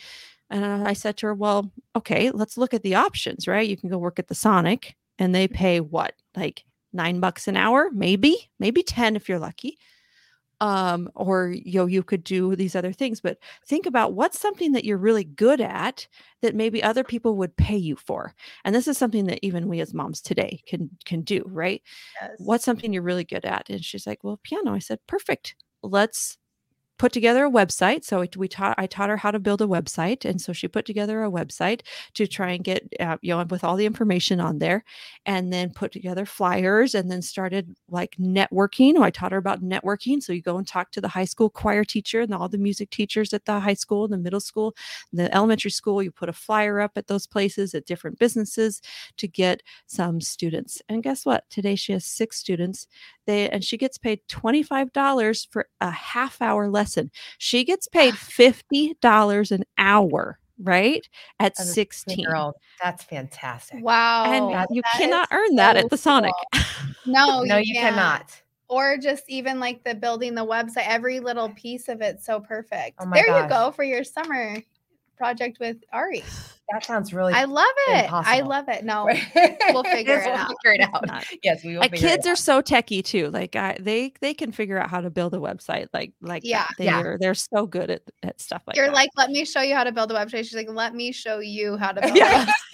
And 0.49 0.87
I 0.87 0.93
said 0.93 1.17
to 1.17 1.27
her, 1.27 1.33
Well, 1.33 1.71
okay, 1.95 2.31
let's 2.31 2.57
look 2.57 2.73
at 2.73 2.83
the 2.83 2.95
options, 2.95 3.47
right? 3.47 3.67
You 3.67 3.77
can 3.77 3.89
go 3.89 3.97
work 3.97 4.19
at 4.19 4.27
the 4.27 4.35
Sonic 4.35 4.95
and 5.17 5.33
they 5.33 5.47
pay 5.47 5.79
what, 5.79 6.13
like 6.35 6.63
nine 6.95 7.19
bucks 7.19 7.47
an 7.47 7.57
hour, 7.57 7.89
maybe, 7.93 8.49
maybe 8.59 8.83
10 8.83 9.15
if 9.15 9.29
you're 9.29 9.39
lucky. 9.39 9.77
Um, 10.61 11.09
or 11.15 11.49
you 11.49 11.79
know, 11.79 11.85
you 11.85 12.01
could 12.01 12.23
do 12.23 12.55
these 12.55 12.77
other 12.77 12.93
things, 12.93 13.19
but 13.19 13.37
think 13.67 13.85
about 13.85 14.13
what's 14.13 14.39
something 14.39 14.71
that 14.71 14.85
you're 14.85 14.97
really 14.97 15.25
good 15.25 15.59
at 15.59 16.07
that 16.41 16.55
maybe 16.55 16.81
other 16.81 17.03
people 17.03 17.35
would 17.35 17.57
pay 17.57 17.75
you 17.75 17.97
for. 17.97 18.33
And 18.63 18.73
this 18.73 18.87
is 18.87 18.97
something 18.97 19.25
that 19.25 19.45
even 19.45 19.67
we 19.67 19.81
as 19.81 19.93
moms 19.93 20.21
today 20.21 20.61
can 20.65 20.89
can 21.03 21.23
do, 21.23 21.43
right? 21.47 21.81
Yes. 22.21 22.31
What's 22.37 22.63
something 22.63 22.93
you're 22.93 23.03
really 23.03 23.25
good 23.25 23.43
at? 23.43 23.69
And 23.69 23.83
she's 23.83 24.07
like, 24.07 24.23
Well, 24.23 24.39
piano. 24.43 24.73
I 24.73 24.79
said, 24.79 24.99
Perfect. 25.07 25.55
Let's 25.83 26.37
put 26.97 27.11
together 27.11 27.45
a 27.45 27.51
website. 27.51 28.03
So 28.05 28.25
we 28.37 28.47
taught 28.47 28.75
I 28.77 28.87
taught 28.87 29.09
her 29.09 29.17
how 29.17 29.31
to 29.31 29.39
build 29.39 29.61
a 29.61 29.67
website, 29.67 30.25
and 30.25 30.39
so 30.39 30.53
she 30.53 30.67
put 30.67 30.85
together 30.85 31.23
a 31.23 31.31
website 31.31 31.81
to 32.13 32.27
try 32.27 32.51
and 32.51 32.63
get 32.63 32.87
uh, 32.99 33.17
you 33.21 33.35
know 33.35 33.45
with 33.49 33.63
all 33.63 33.75
the 33.75 33.85
information 33.85 34.39
on 34.39 34.59
there, 34.59 34.83
and 35.25 35.51
then 35.51 35.71
put 35.71 35.91
together 35.91 36.25
flyers, 36.25 36.95
and 36.95 37.11
then 37.11 37.21
started 37.21 37.75
like 37.89 38.15
networking. 38.17 38.99
I 38.99 39.09
taught 39.09 39.31
her 39.33 39.37
about 39.37 39.61
networking. 39.61 40.23
So 40.23 40.33
you 40.33 40.41
go 40.41 40.57
and 40.57 40.67
talk 40.67 40.91
to 40.91 41.01
the 41.01 41.09
high 41.09 41.25
school 41.25 41.49
choir 41.49 41.83
teacher 41.83 42.21
and 42.21 42.33
all 42.33 42.49
the 42.49 42.57
music 42.57 42.89
teachers 42.89 43.33
at 43.33 43.45
the 43.45 43.59
high 43.59 43.73
school, 43.73 44.07
the 44.07 44.17
middle 44.17 44.39
school, 44.39 44.75
the 45.11 45.33
elementary 45.35 45.71
school. 45.71 46.01
You 46.01 46.11
put 46.11 46.29
a 46.29 46.33
flyer 46.33 46.79
up 46.79 46.93
at 46.95 47.07
those 47.07 47.27
places 47.27 47.75
at 47.75 47.85
different 47.85 48.19
businesses 48.19 48.81
to 49.17 49.27
get 49.27 49.61
some 49.87 50.21
students. 50.21 50.81
And 50.89 51.03
guess 51.03 51.25
what? 51.25 51.49
Today 51.49 51.75
she 51.75 51.91
has 51.91 52.05
six 52.05 52.37
students. 52.37 52.87
They 53.25 53.49
and 53.49 53.63
she 53.63 53.77
gets 53.77 53.97
paid 53.97 54.21
twenty 54.29 54.63
five 54.63 54.93
dollars 54.93 55.47
for 55.51 55.67
a 55.81 55.91
half 55.91 56.41
hour 56.41 56.69
lesson 56.69 56.84
lesson. 56.85 57.11
She 57.37 57.63
gets 57.63 57.87
paid 57.87 58.13
ah. 58.13 58.17
$50 58.17 59.51
an 59.51 59.63
hour 59.77 60.39
right 60.63 61.05
at 61.41 61.57
16 61.57 62.25
that's 62.81 63.03
fantastic. 63.03 63.83
Wow 63.83 64.31
and 64.31 64.53
that, 64.53 64.67
you 64.71 64.81
that 64.83 64.97
cannot 64.97 65.27
earn 65.31 65.49
so 65.49 65.55
that 65.57 65.75
at 65.75 65.89
the 65.89 65.97
sonic. 65.97 66.31
no 67.05 67.43
no 67.43 67.57
you, 67.57 67.73
you 67.73 67.79
cannot. 67.79 68.41
Or 68.69 68.97
just 68.97 69.25
even 69.27 69.59
like 69.59 69.83
the 69.83 69.93
building 69.93 70.33
the 70.33 70.45
website 70.45 70.87
every 70.87 71.19
little 71.19 71.49
piece 71.49 71.89
of 71.89 72.01
it 72.01 72.23
so 72.23 72.39
perfect. 72.39 72.95
Oh 72.99 73.09
there 73.13 73.25
gosh. 73.25 73.43
you 73.43 73.49
go 73.49 73.71
for 73.71 73.83
your 73.83 74.05
summer 74.05 74.57
project 75.17 75.57
with 75.59 75.77
Ari. 75.91 76.23
That 76.71 76.83
sounds 76.83 77.13
really. 77.13 77.33
I 77.33 77.43
love 77.43 77.65
it. 77.89 78.05
Impossible. 78.05 78.35
I 78.35 78.41
love 78.41 78.69
it. 78.69 78.83
No, 78.85 79.05
we'll 79.05 79.83
figure 79.83 80.19
it 80.19 80.25
we'll 80.25 80.35
out. 80.35 80.53
Figure 80.63 80.81
it 80.81 80.81
out. 80.81 81.25
Yes, 81.43 81.63
we 81.63 81.73
will. 81.73 81.81
Like 81.81 81.93
kids 81.93 82.27
are 82.27 82.35
so 82.35 82.61
techy 82.61 83.01
too. 83.01 83.29
Like 83.29 83.55
I, 83.55 83.77
they 83.79 84.13
they 84.19 84.33
can 84.33 84.51
figure 84.51 84.77
out 84.77 84.89
how 84.89 85.01
to 85.01 85.09
build 85.09 85.33
a 85.33 85.37
website. 85.37 85.87
Like 85.93 86.13
like 86.21 86.43
yeah, 86.43 86.67
they 86.77 86.85
yeah. 86.85 87.01
are 87.01 87.17
they're 87.19 87.33
so 87.33 87.65
good 87.65 87.89
at, 87.89 88.01
at 88.23 88.39
stuff 88.39 88.63
like. 88.65 88.75
You're 88.75 88.87
that. 88.87 88.95
like, 88.95 89.09
let 89.15 89.29
me 89.29 89.45
show 89.45 89.61
you 89.61 89.75
how 89.75 89.83
to 89.83 89.91
build 89.91 90.11
a 90.11 90.15
website. 90.15 90.45
She's 90.45 90.55
like, 90.55 90.69
let 90.69 90.93
me 90.93 91.11
show 91.11 91.39
you 91.39 91.77
how 91.77 91.91
to 91.91 92.01
build. 92.01 92.15
yeah. 92.15 92.45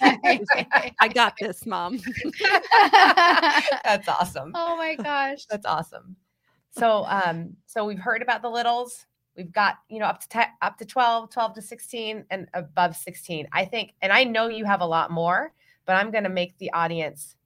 I 1.00 1.08
got 1.12 1.34
this, 1.40 1.66
mom. 1.66 1.98
That's 3.84 4.08
awesome. 4.08 4.52
Oh 4.54 4.76
my 4.76 4.94
gosh, 4.96 5.44
that's 5.46 5.66
awesome. 5.66 6.16
So 6.72 7.04
um, 7.06 7.56
so 7.66 7.84
we've 7.84 7.98
heard 7.98 8.22
about 8.22 8.42
the 8.42 8.50
littles 8.50 9.06
we've 9.36 9.52
got 9.52 9.76
you 9.88 9.98
know 9.98 10.06
up 10.06 10.20
to 10.20 10.28
te- 10.28 10.52
up 10.60 10.76
to 10.78 10.84
12 10.84 11.30
12 11.30 11.54
to 11.54 11.62
16 11.62 12.24
and 12.30 12.48
above 12.54 12.96
16 12.96 13.48
i 13.52 13.64
think 13.64 13.92
and 14.02 14.12
i 14.12 14.24
know 14.24 14.48
you 14.48 14.64
have 14.64 14.80
a 14.80 14.86
lot 14.86 15.10
more 15.10 15.52
but 15.86 15.94
i'm 15.94 16.10
going 16.10 16.24
to 16.24 16.30
make 16.30 16.56
the 16.58 16.72
audience 16.72 17.36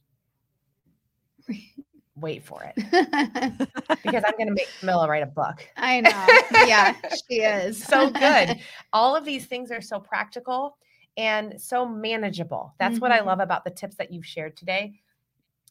wait 2.16 2.42
for 2.42 2.62
it. 2.64 2.74
Because 4.02 4.22
i'm 4.24 4.36
going 4.36 4.48
to 4.48 4.54
make 4.54 4.68
camilla 4.80 5.08
write 5.08 5.22
a 5.22 5.26
book. 5.26 5.66
I 5.76 6.00
know. 6.00 6.26
Yeah 6.66 6.94
she 7.28 7.40
is. 7.40 7.82
So 7.82 8.08
good. 8.10 8.58
All 8.92 9.16
of 9.16 9.24
these 9.24 9.46
things 9.46 9.70
are 9.70 9.80
so 9.80 9.98
practical 9.98 10.76
and 11.16 11.60
so 11.60 11.86
manageable. 11.86 12.74
That's 12.78 12.94
mm-hmm. 12.94 13.00
what 13.00 13.12
i 13.12 13.18
mm-hmm. 13.18 13.28
love 13.28 13.40
about 13.40 13.64
the 13.64 13.70
tips 13.70 13.96
that 13.96 14.12
you've 14.12 14.26
shared 14.26 14.56
today 14.56 14.94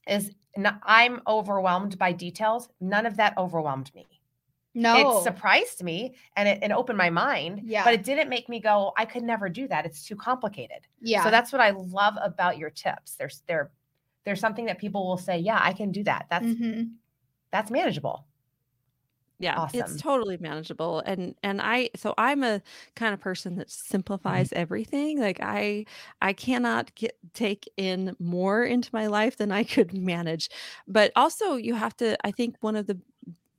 is 0.07 0.31
not, 0.57 0.79
i'm 0.83 1.21
overwhelmed 1.27 1.97
by 1.97 2.11
details. 2.11 2.69
None 2.79 3.05
of 3.05 3.17
that 3.17 3.37
overwhelmed 3.37 3.93
me 3.95 4.05
no. 4.75 5.19
It 5.19 5.23
surprised 5.23 5.83
me 5.83 6.15
and 6.35 6.47
it, 6.47 6.59
it 6.61 6.71
opened 6.71 6.97
my 6.97 7.09
mind. 7.09 7.61
Yeah. 7.63 7.83
But 7.83 7.93
it 7.93 8.03
didn't 8.03 8.29
make 8.29 8.49
me 8.49 8.59
go, 8.59 8.93
I 8.97 9.05
could 9.05 9.23
never 9.23 9.49
do 9.49 9.67
that. 9.69 9.85
It's 9.85 10.05
too 10.05 10.15
complicated. 10.15 10.79
Yeah. 10.99 11.23
So 11.23 11.31
that's 11.31 11.51
what 11.51 11.61
I 11.61 11.71
love 11.71 12.15
about 12.21 12.57
your 12.57 12.69
tips. 12.69 13.15
There's 13.15 13.41
there 13.47 13.71
there's 14.25 14.39
something 14.39 14.65
that 14.65 14.77
people 14.77 15.07
will 15.07 15.17
say, 15.17 15.39
Yeah, 15.39 15.59
I 15.61 15.73
can 15.73 15.91
do 15.91 16.03
that. 16.03 16.27
That's 16.29 16.45
mm-hmm. 16.45 16.83
that's 17.51 17.71
manageable. 17.71 18.25
Yeah, 19.37 19.57
awesome. 19.57 19.81
it's 19.81 20.01
totally 20.01 20.37
manageable. 20.37 21.03
And 21.05 21.35
and 21.43 21.61
I 21.61 21.89
so 21.95 22.13
I'm 22.17 22.43
a 22.43 22.61
kind 22.95 23.13
of 23.13 23.19
person 23.19 23.57
that 23.57 23.67
mm-hmm. 23.67 23.91
simplifies 23.91 24.49
mm-hmm. 24.49 24.61
everything. 24.61 25.19
Like 25.19 25.39
I 25.41 25.85
I 26.21 26.33
cannot 26.33 26.95
get 26.95 27.17
take 27.33 27.69
in 27.75 28.15
more 28.19 28.63
into 28.63 28.89
my 28.93 29.07
life 29.07 29.37
than 29.37 29.51
I 29.51 29.63
could 29.63 29.93
manage. 29.97 30.49
But 30.87 31.11
also 31.15 31.55
you 31.55 31.75
have 31.75 31.95
to 31.97 32.17
I 32.25 32.31
think 32.31 32.55
one 32.61 32.75
of 32.75 32.87
the 32.87 32.99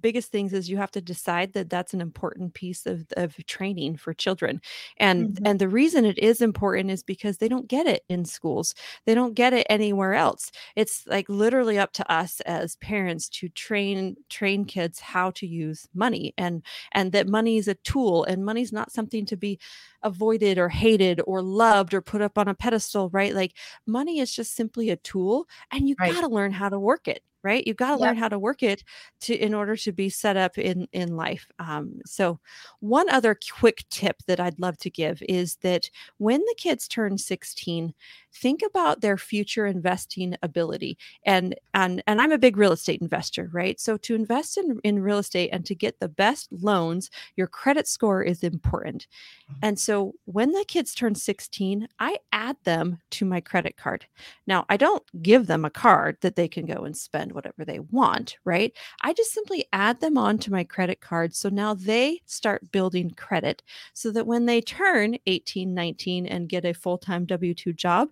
biggest 0.07 0.31
things 0.31 0.53
is 0.53 0.71
you 0.71 0.77
have 0.77 0.93
to 0.93 1.01
decide 1.01 1.53
that 1.55 1.69
that's 1.69 1.93
an 1.93 2.01
important 2.01 2.55
piece 2.55 2.87
of, 2.87 3.07
of 3.17 3.35
training 3.47 3.97
for 3.97 4.15
children. 4.15 4.61
And 4.99 5.31
mm-hmm. 5.31 5.47
and 5.47 5.59
the 5.59 5.69
reason 5.69 6.05
it 6.05 6.17
is 6.17 6.41
important 6.41 6.93
is 6.93 7.03
because 7.03 7.39
they 7.39 7.49
don't 7.49 7.67
get 7.67 7.89
it 7.89 8.05
in 8.09 8.25
schools. 8.25 8.73
They 9.05 9.17
don't 9.17 9.35
get 9.35 9.53
it 9.53 9.67
anywhere 9.69 10.15
else. 10.15 10.53
It's 10.77 11.05
like 11.09 11.29
literally 11.29 11.77
up 11.77 11.93
to 11.95 12.13
us 12.21 12.41
as 12.43 12.77
parents 12.77 13.29
to 13.31 13.49
train 13.49 14.15
train 14.29 14.65
kids 14.65 15.01
how 15.01 15.33
to 15.33 15.45
use 15.45 15.89
money 15.93 16.33
and 16.39 16.63
and 16.93 17.11
that 17.11 17.27
money 17.27 17.57
is 17.57 17.67
a 17.67 17.75
tool 17.75 18.23
and 18.27 18.45
money's 18.45 18.73
not 18.73 18.93
something 18.93 19.27
to 19.27 19.37
be 19.37 19.59
avoided 20.05 20.57
or 20.57 20.69
hated 20.69 21.21
or 21.27 21.43
loved 21.43 21.93
or 21.95 22.01
put 22.01 22.23
up 22.23 22.39
on 22.39 22.47
a 22.47 22.55
pedestal 22.55 23.11
right? 23.11 23.35
Like 23.35 23.55
money 23.87 24.21
is 24.21 24.33
just 24.33 24.55
simply 24.55 24.91
a 24.91 24.97
tool 25.11 25.49
and 25.73 25.89
you 25.89 25.97
right. 25.99 26.15
got 26.15 26.21
to 26.21 26.29
learn 26.29 26.53
how 26.53 26.69
to 26.69 26.79
work 26.79 27.09
it 27.09 27.23
right? 27.43 27.67
You've 27.67 27.77
got 27.77 27.97
to 27.97 28.03
learn 28.03 28.17
how 28.17 28.29
to 28.29 28.39
work 28.39 28.63
it 28.63 28.83
to 29.21 29.35
in 29.35 29.55
order 29.55 29.77
to 29.77 29.93
be 29.93 30.09
set 30.09 30.37
up 30.37 30.59
in 30.59 30.89
in 30.93 31.17
life 31.17 31.47
um, 31.59 32.01
so 32.05 32.39
one 32.81 33.09
other 33.11 33.39
quick 33.53 33.85
tip 33.91 34.23
that 34.27 34.41
i'd 34.41 34.59
love 34.59 34.77
to 34.79 34.91
give 34.91 35.23
is 35.29 35.57
that 35.57 35.91
when 36.19 36.41
the 36.41 36.55
kids 36.57 36.89
turn 36.89 37.19
16 37.19 37.95
think 38.33 38.63
about 38.63 39.01
their 39.01 39.17
future 39.17 39.67
investing 39.67 40.37
ability 40.43 40.99
and 41.25 41.55
and 41.75 42.03
and 42.07 42.21
i'm 42.21 42.33
a 42.33 42.39
big 42.39 42.57
real 42.57 42.73
estate 42.73 43.01
investor 43.01 43.49
right? 43.53 43.81
So 43.81 43.97
to 43.99 44.15
invest 44.15 44.59
in 44.59 44.79
in 44.85 45.01
real 45.01 45.19
estate 45.19 45.51
and 45.53 45.65
to 45.67 45.75
get 45.75 46.01
the 46.01 46.09
best 46.09 46.49
loans 46.53 47.11
your 47.37 47.47
credit 47.47 47.87
score 47.89 48.23
is 48.23 48.43
important. 48.43 49.07
Mm-hmm. 49.51 49.59
and 49.63 49.79
so 49.79 50.13
when 50.25 50.53
the 50.53 50.65
kids 50.67 50.95
turn 50.95 51.15
16 51.15 51.89
i 51.99 52.19
add 52.33 52.57
them 52.65 52.99
to 53.11 53.25
my 53.25 53.41
credit 53.41 53.77
card. 53.77 54.07
Now 54.47 54.67
i 54.69 54.77
don't 54.77 55.05
give 55.23 55.47
them 55.47 55.65
a 55.65 55.71
card 55.71 56.19
that 56.21 56.37
they 56.37 56.49
can 56.49 56.67
go 56.67 56.85
and 56.85 56.97
spend 56.97 57.33
whatever 57.37 57.65
they 57.65 57.79
want, 57.79 58.37
right? 58.45 58.73
I 59.03 59.13
just 59.13 59.33
simply 59.33 59.67
add 59.73 60.01
them 60.01 60.19
on 60.19 60.39
to 60.39 60.51
my 60.53 60.65
credit 60.65 61.01
card. 61.01 61.37
So 61.37 61.49
now 61.49 61.75
they 61.75 62.23
start 62.27 62.73
building 62.73 63.11
credit 63.11 63.63
so 63.95 64.11
that 64.13 64.27
when 64.27 64.47
they 64.47 64.61
turn 64.61 65.19
18, 65.27 65.75
19 65.75 66.27
and 66.27 66.49
get 66.49 66.65
a 66.65 66.75
full 66.75 66.99
time 66.99 67.27
W 67.27 67.55
2 67.55 67.73
job, 67.73 68.09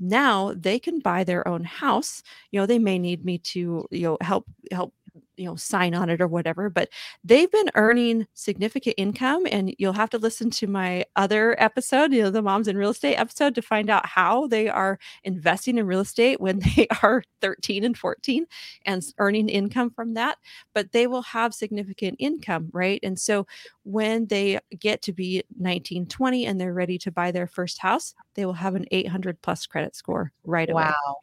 now 0.00 0.52
they 0.56 0.78
can 0.80 0.98
buy 0.98 1.22
their 1.22 1.46
own 1.46 1.62
house 1.62 2.22
you 2.50 2.58
know 2.58 2.66
they 2.66 2.78
may 2.78 2.98
need 2.98 3.24
me 3.24 3.38
to 3.38 3.86
you 3.90 4.02
know 4.02 4.18
help 4.20 4.44
help 4.72 4.92
you 5.36 5.44
know 5.44 5.56
sign 5.56 5.94
on 5.94 6.08
it 6.08 6.20
or 6.20 6.26
whatever 6.26 6.70
but 6.70 6.88
they've 7.22 7.50
been 7.50 7.70
earning 7.74 8.26
significant 8.34 8.94
income 8.96 9.46
and 9.50 9.74
you'll 9.78 9.92
have 9.92 10.10
to 10.10 10.18
listen 10.18 10.50
to 10.50 10.66
my 10.66 11.04
other 11.16 11.54
episode 11.62 12.12
you 12.12 12.22
know 12.22 12.30
the 12.30 12.42
moms 12.42 12.68
in 12.68 12.76
real 12.76 12.90
estate 12.90 13.16
episode 13.16 13.54
to 13.54 13.62
find 13.62 13.90
out 13.90 14.06
how 14.06 14.46
they 14.46 14.68
are 14.68 14.98
investing 15.24 15.78
in 15.78 15.86
real 15.86 16.00
estate 16.00 16.40
when 16.40 16.58
they 16.76 16.86
are 17.02 17.22
13 17.40 17.84
and 17.84 17.98
14 17.98 18.46
and 18.86 19.02
earning 19.18 19.48
income 19.48 19.90
from 19.90 20.14
that 20.14 20.38
but 20.74 20.92
they 20.92 21.06
will 21.06 21.22
have 21.22 21.54
significant 21.54 22.16
income 22.18 22.68
right? 22.72 23.00
And 23.02 23.18
so 23.18 23.46
when 23.84 24.26
they 24.26 24.58
get 24.78 25.02
to 25.02 25.12
be 25.12 25.42
19 25.58 26.06
20 26.06 26.46
and 26.46 26.60
they're 26.60 26.74
ready 26.74 26.98
to 26.98 27.10
buy 27.10 27.30
their 27.30 27.46
first 27.46 27.78
house 27.78 28.14
they 28.34 28.46
will 28.46 28.52
have 28.52 28.74
an 28.74 28.86
800 28.90 29.40
plus 29.42 29.66
credit 29.66 29.94
score 29.94 30.32
right 30.44 30.70
away. 30.70 30.84
Wow. 30.84 31.16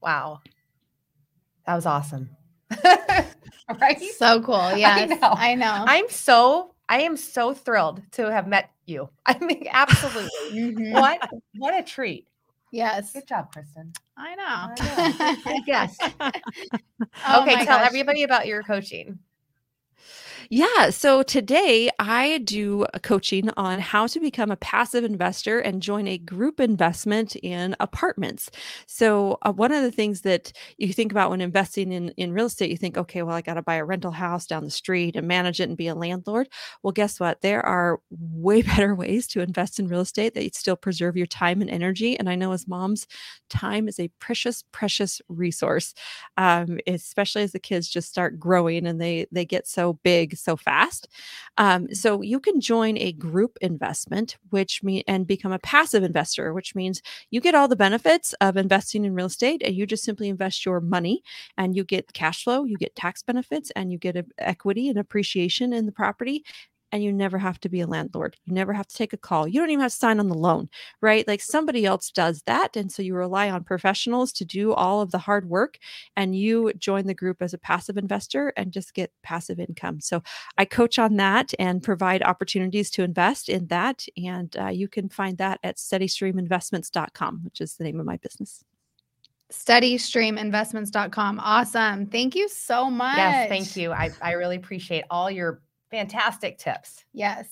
Wow. 0.00 0.40
That 1.66 1.74
was 1.74 1.86
awesome 1.86 2.30
right? 3.80 4.00
So 4.00 4.40
cool. 4.42 4.76
Yeah. 4.76 4.94
I 4.96 5.04
know. 5.06 5.18
I 5.22 5.54
know. 5.54 5.84
I'm 5.86 6.08
so 6.08 6.74
I 6.88 7.00
am 7.00 7.16
so 7.16 7.54
thrilled 7.54 8.02
to 8.12 8.30
have 8.30 8.46
met 8.46 8.70
you. 8.86 9.08
I 9.26 9.38
mean, 9.38 9.66
absolutely. 9.70 10.30
mm-hmm. 10.52 10.92
What 10.92 11.28
what 11.56 11.78
a 11.78 11.82
treat. 11.82 12.26
Yes. 12.72 13.12
Good 13.12 13.26
job, 13.26 13.52
Kristen. 13.52 13.92
I 14.16 14.34
know. 14.34 14.74
I 14.78 15.34
know. 15.46 15.62
yes. 15.66 15.96
oh 16.00 17.42
okay, 17.42 17.56
tell 17.56 17.78
gosh. 17.78 17.86
everybody 17.86 18.22
about 18.22 18.46
your 18.46 18.62
coaching. 18.62 19.18
Yeah. 20.50 20.90
So 20.90 21.22
today 21.22 21.90
I 21.98 22.38
do 22.38 22.86
coaching 23.02 23.50
on 23.56 23.80
how 23.80 24.06
to 24.06 24.20
become 24.20 24.50
a 24.50 24.56
passive 24.56 25.04
investor 25.04 25.58
and 25.58 25.82
join 25.82 26.06
a 26.06 26.18
group 26.18 26.60
investment 26.60 27.36
in 27.36 27.74
apartments. 27.80 28.50
So, 28.86 29.38
uh, 29.42 29.52
one 29.52 29.72
of 29.72 29.82
the 29.82 29.90
things 29.90 30.20
that 30.22 30.52
you 30.78 30.92
think 30.92 31.10
about 31.12 31.30
when 31.30 31.40
investing 31.40 31.92
in, 31.92 32.10
in 32.10 32.32
real 32.32 32.46
estate, 32.46 32.70
you 32.70 32.76
think, 32.76 32.96
okay, 32.96 33.22
well, 33.22 33.34
I 33.36 33.40
got 33.40 33.54
to 33.54 33.62
buy 33.62 33.76
a 33.76 33.84
rental 33.84 34.12
house 34.12 34.46
down 34.46 34.64
the 34.64 34.70
street 34.70 35.16
and 35.16 35.26
manage 35.26 35.60
it 35.60 35.68
and 35.68 35.76
be 35.76 35.88
a 35.88 35.94
landlord. 35.94 36.48
Well, 36.82 36.92
guess 36.92 37.18
what? 37.18 37.40
There 37.40 37.64
are 37.64 37.98
way 38.10 38.62
better 38.62 38.94
ways 38.94 39.26
to 39.28 39.40
invest 39.40 39.78
in 39.78 39.88
real 39.88 40.00
estate 40.00 40.34
that 40.34 40.44
you 40.44 40.50
still 40.52 40.76
preserve 40.76 41.16
your 41.16 41.26
time 41.26 41.60
and 41.60 41.70
energy. 41.70 42.18
And 42.18 42.28
I 42.28 42.34
know 42.36 42.52
as 42.52 42.68
moms, 42.68 43.06
time 43.48 43.88
is 43.88 43.98
a 43.98 44.08
precious, 44.20 44.62
precious 44.72 45.20
resource, 45.28 45.94
um, 46.36 46.78
especially 46.86 47.42
as 47.42 47.52
the 47.52 47.58
kids 47.58 47.88
just 47.88 48.08
start 48.08 48.38
growing 48.38 48.86
and 48.86 49.00
they 49.00 49.26
they 49.32 49.44
get 49.44 49.66
so 49.66 49.94
big 50.04 50.35
so 50.36 50.56
fast. 50.56 51.08
Um, 51.58 51.92
so 51.94 52.22
you 52.22 52.40
can 52.40 52.60
join 52.60 52.96
a 52.98 53.12
group 53.12 53.58
investment, 53.60 54.36
which 54.50 54.82
mean 54.82 55.02
and 55.06 55.26
become 55.26 55.52
a 55.52 55.58
passive 55.58 56.02
investor, 56.02 56.52
which 56.52 56.74
means 56.74 57.02
you 57.30 57.40
get 57.40 57.54
all 57.54 57.68
the 57.68 57.76
benefits 57.76 58.34
of 58.40 58.56
investing 58.56 59.04
in 59.04 59.14
real 59.14 59.26
estate, 59.26 59.62
and 59.64 59.74
you 59.74 59.86
just 59.86 60.04
simply 60.04 60.28
invest 60.28 60.64
your 60.66 60.80
money, 60.80 61.22
and 61.56 61.76
you 61.76 61.84
get 61.84 62.12
cash 62.12 62.44
flow, 62.44 62.64
you 62.64 62.76
get 62.76 62.94
tax 62.94 63.22
benefits, 63.22 63.70
and 63.76 63.92
you 63.92 63.98
get 63.98 64.16
a, 64.16 64.24
equity 64.38 64.88
and 64.88 64.98
appreciation 64.98 65.72
in 65.72 65.86
the 65.86 65.92
property, 65.92 66.44
and 66.96 67.04
you 67.04 67.12
never 67.12 67.36
have 67.36 67.60
to 67.60 67.68
be 67.68 67.82
a 67.82 67.86
landlord. 67.86 68.36
You 68.46 68.54
never 68.54 68.72
have 68.72 68.86
to 68.86 68.96
take 68.96 69.12
a 69.12 69.18
call. 69.18 69.46
You 69.46 69.60
don't 69.60 69.68
even 69.68 69.82
have 69.82 69.92
to 69.92 69.98
sign 69.98 70.18
on 70.18 70.28
the 70.28 70.34
loan, 70.34 70.70
right? 71.02 71.28
Like 71.28 71.42
somebody 71.42 71.84
else 71.84 72.10
does 72.10 72.42
that. 72.46 72.74
And 72.74 72.90
so 72.90 73.02
you 73.02 73.14
rely 73.14 73.50
on 73.50 73.64
professionals 73.64 74.32
to 74.32 74.46
do 74.46 74.72
all 74.72 75.02
of 75.02 75.10
the 75.10 75.18
hard 75.18 75.46
work 75.48 75.78
and 76.16 76.34
you 76.34 76.72
join 76.78 77.06
the 77.06 77.14
group 77.14 77.42
as 77.42 77.52
a 77.52 77.58
passive 77.58 77.98
investor 77.98 78.54
and 78.56 78.72
just 78.72 78.94
get 78.94 79.12
passive 79.22 79.60
income. 79.60 80.00
So 80.00 80.22
I 80.56 80.64
coach 80.64 80.98
on 80.98 81.16
that 81.16 81.52
and 81.58 81.82
provide 81.82 82.22
opportunities 82.22 82.90
to 82.92 83.02
invest 83.02 83.50
in 83.50 83.66
that. 83.66 84.06
And 84.16 84.56
uh, 84.56 84.68
you 84.68 84.88
can 84.88 85.10
find 85.10 85.36
that 85.36 85.60
at 85.62 85.76
steadystreaminvestments.com, 85.76 87.40
which 87.44 87.60
is 87.60 87.74
the 87.74 87.84
name 87.84 88.00
of 88.00 88.06
my 88.06 88.16
business 88.16 88.64
steadystreaminvestments.com 89.52 91.38
awesome 91.38 92.06
thank 92.06 92.34
you 92.34 92.48
so 92.48 92.90
much 92.90 93.16
yes 93.16 93.48
thank 93.48 93.76
you 93.76 93.92
I, 93.92 94.10
I 94.20 94.32
really 94.32 94.56
appreciate 94.56 95.04
all 95.08 95.30
your 95.30 95.60
fantastic 95.90 96.58
tips. 96.58 97.04
Yes. 97.12 97.46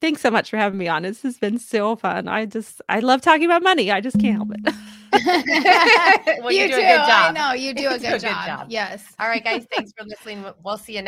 Thanks 0.00 0.20
so 0.20 0.30
much 0.30 0.50
for 0.50 0.56
having 0.56 0.78
me 0.78 0.86
on. 0.86 1.02
This 1.02 1.22
has 1.22 1.38
been 1.38 1.58
so 1.58 1.96
fun. 1.96 2.28
I 2.28 2.46
just 2.46 2.80
I 2.88 3.00
love 3.00 3.20
talking 3.20 3.46
about 3.46 3.62
money. 3.62 3.90
I 3.90 4.00
just 4.00 4.18
can't 4.20 4.36
help 4.36 4.50
it. 4.52 4.74
well, 6.42 6.52
you, 6.52 6.62
you 6.62 6.68
do, 6.68 6.74
do, 6.74 6.80
a 6.80 6.82
good 6.82 6.96
job. 6.96 7.08
I 7.08 7.32
know 7.32 7.52
you 7.52 7.74
do 7.74 7.88
a, 7.88 7.90
good, 7.98 8.00
do 8.02 8.06
a 8.08 8.10
good 8.12 8.20
job. 8.20 8.66
Yes. 8.68 9.04
All 9.18 9.26
right, 9.26 9.42
guys. 9.42 9.66
Thanks 9.74 9.92
for 9.96 10.04
listening. 10.04 10.44
We'll 10.62 10.76
see 10.76 10.94
you 10.94 10.98
next. 11.02 11.06